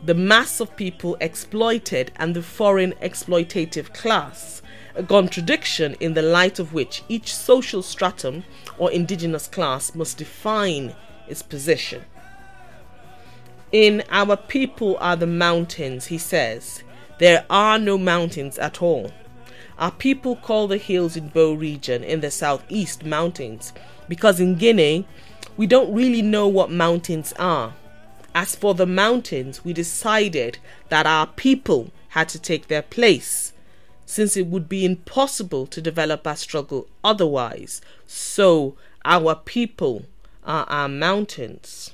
the 0.03 0.15
mass 0.15 0.59
of 0.59 0.75
people 0.75 1.17
exploited 1.21 2.11
and 2.15 2.35
the 2.35 2.41
foreign 2.41 2.93
exploitative 2.93 3.93
class, 3.93 4.63
a 4.95 5.03
contradiction 5.03 5.95
in 5.99 6.15
the 6.15 6.21
light 6.23 6.57
of 6.57 6.73
which 6.73 7.03
each 7.09 7.35
social 7.35 7.83
stratum 7.83 8.43
or 8.79 8.91
indigenous 8.91 9.47
class 9.47 9.93
must 9.93 10.17
define 10.17 10.95
its 11.27 11.41
position. 11.41 12.03
In 13.71 14.03
Our 14.09 14.37
People 14.37 14.97
Are 14.99 15.15
the 15.15 15.27
Mountains, 15.27 16.07
he 16.07 16.17
says, 16.17 16.83
there 17.17 17.45
are 17.49 17.79
no 17.79 17.97
mountains 17.97 18.57
at 18.57 18.81
all. 18.81 19.11
Our 19.77 19.91
people 19.91 20.35
call 20.35 20.67
the 20.67 20.77
hills 20.77 21.15
in 21.15 21.29
Bo 21.29 21.53
region 21.53 22.03
in 22.03 22.21
the 22.21 22.31
southeast 22.31 23.03
mountains 23.05 23.73
because 24.07 24.39
in 24.39 24.55
Guinea 24.55 25.07
we 25.57 25.67
don't 25.67 25.93
really 25.93 26.21
know 26.21 26.47
what 26.47 26.71
mountains 26.71 27.33
are. 27.39 27.73
As 28.33 28.53
for 28.53 28.73
the 28.73 28.85
mountains, 28.85 29.63
we 29.63 29.71
decided 29.71 30.57
that 30.89 31.05
our 31.05 31.27
people 31.27 31.91
had 32.09 32.27
to 32.29 32.39
take 32.39 32.67
their 32.67 32.81
place, 32.81 33.53
since 34.05 34.35
it 34.35 34.47
would 34.47 34.67
be 34.67 34.83
impossible 34.83 35.65
to 35.67 35.81
develop 35.81 36.27
our 36.27 36.35
struggle 36.35 36.89
otherwise. 37.01 37.79
So, 38.05 38.75
our 39.05 39.35
people 39.35 40.05
are 40.45 40.65
our 40.69 40.87
mountains. 40.87 41.91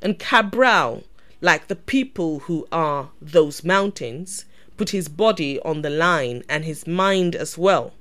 And 0.00 0.18
Cabral, 0.18 1.04
like 1.40 1.68
the 1.68 1.76
people 1.76 2.40
who 2.40 2.66
are 2.70 3.10
those 3.20 3.64
mountains, 3.64 4.44
put 4.76 4.90
his 4.90 5.08
body 5.08 5.60
on 5.60 5.82
the 5.82 5.90
line 5.90 6.42
and 6.48 6.64
his 6.64 6.86
mind 6.86 7.34
as 7.34 7.56
well. 7.56 7.92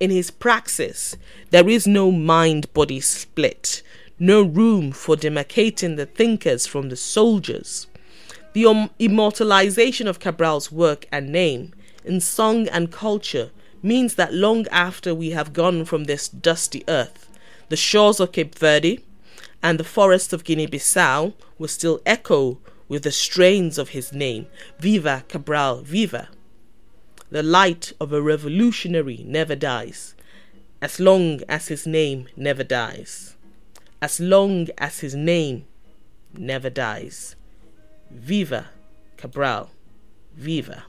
In 0.00 0.10
his 0.10 0.30
praxis, 0.30 1.16
there 1.50 1.68
is 1.68 1.86
no 1.86 2.12
mind 2.12 2.72
body 2.72 3.00
split, 3.00 3.82
no 4.18 4.42
room 4.42 4.92
for 4.92 5.16
demarcating 5.16 5.96
the 5.96 6.06
thinkers 6.06 6.66
from 6.66 6.88
the 6.88 6.96
soldiers. 6.96 7.88
The 8.52 8.90
immortalization 8.98 10.06
of 10.06 10.20
Cabral's 10.20 10.70
work 10.70 11.06
and 11.10 11.30
name 11.30 11.74
in 12.04 12.20
song 12.20 12.68
and 12.68 12.92
culture 12.92 13.50
means 13.82 14.14
that 14.14 14.34
long 14.34 14.66
after 14.68 15.14
we 15.14 15.30
have 15.30 15.52
gone 15.52 15.84
from 15.84 16.04
this 16.04 16.28
dusty 16.28 16.84
earth, 16.88 17.27
the 17.68 17.76
shores 17.76 18.20
of 18.20 18.32
Cape 18.32 18.54
Verde 18.54 19.04
and 19.62 19.78
the 19.78 19.84
forests 19.84 20.32
of 20.32 20.44
Guinea 20.44 20.66
Bissau 20.66 21.34
will 21.58 21.68
still 21.68 22.00
echo 22.06 22.58
with 22.88 23.02
the 23.02 23.12
strains 23.12 23.78
of 23.78 23.90
his 23.90 24.12
name 24.12 24.46
Viva 24.78 25.24
Cabral, 25.28 25.82
viva! 25.82 26.28
The 27.30 27.42
light 27.42 27.92
of 28.00 28.12
a 28.12 28.22
revolutionary 28.22 29.22
never 29.26 29.54
dies, 29.54 30.14
as 30.80 30.98
long 30.98 31.40
as 31.48 31.68
his 31.68 31.86
name 31.86 32.28
never 32.36 32.64
dies. 32.64 33.36
As 34.00 34.18
long 34.18 34.68
as 34.78 35.00
his 35.00 35.14
name 35.14 35.66
never 36.32 36.70
dies. 36.70 37.36
Viva 38.10 38.70
Cabral, 39.18 39.70
viva! 40.34 40.84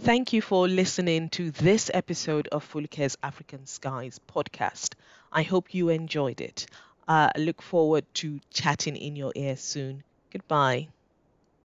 Thank 0.00 0.32
you 0.32 0.42
for 0.42 0.66
listening 0.66 1.28
to 1.30 1.52
this 1.52 1.90
episode 1.94 2.48
of 2.48 2.64
Fulke's 2.64 3.16
African 3.22 3.66
Skies 3.66 4.18
podcast. 4.28 4.94
I 5.30 5.42
hope 5.44 5.72
you 5.74 5.90
enjoyed 5.90 6.40
it. 6.40 6.66
Uh, 7.06 7.30
I 7.34 7.38
look 7.38 7.62
forward 7.62 8.04
to 8.14 8.40
chatting 8.50 8.96
in 8.96 9.14
your 9.14 9.32
ear 9.36 9.56
soon. 9.56 10.02
Goodbye. 10.32 10.88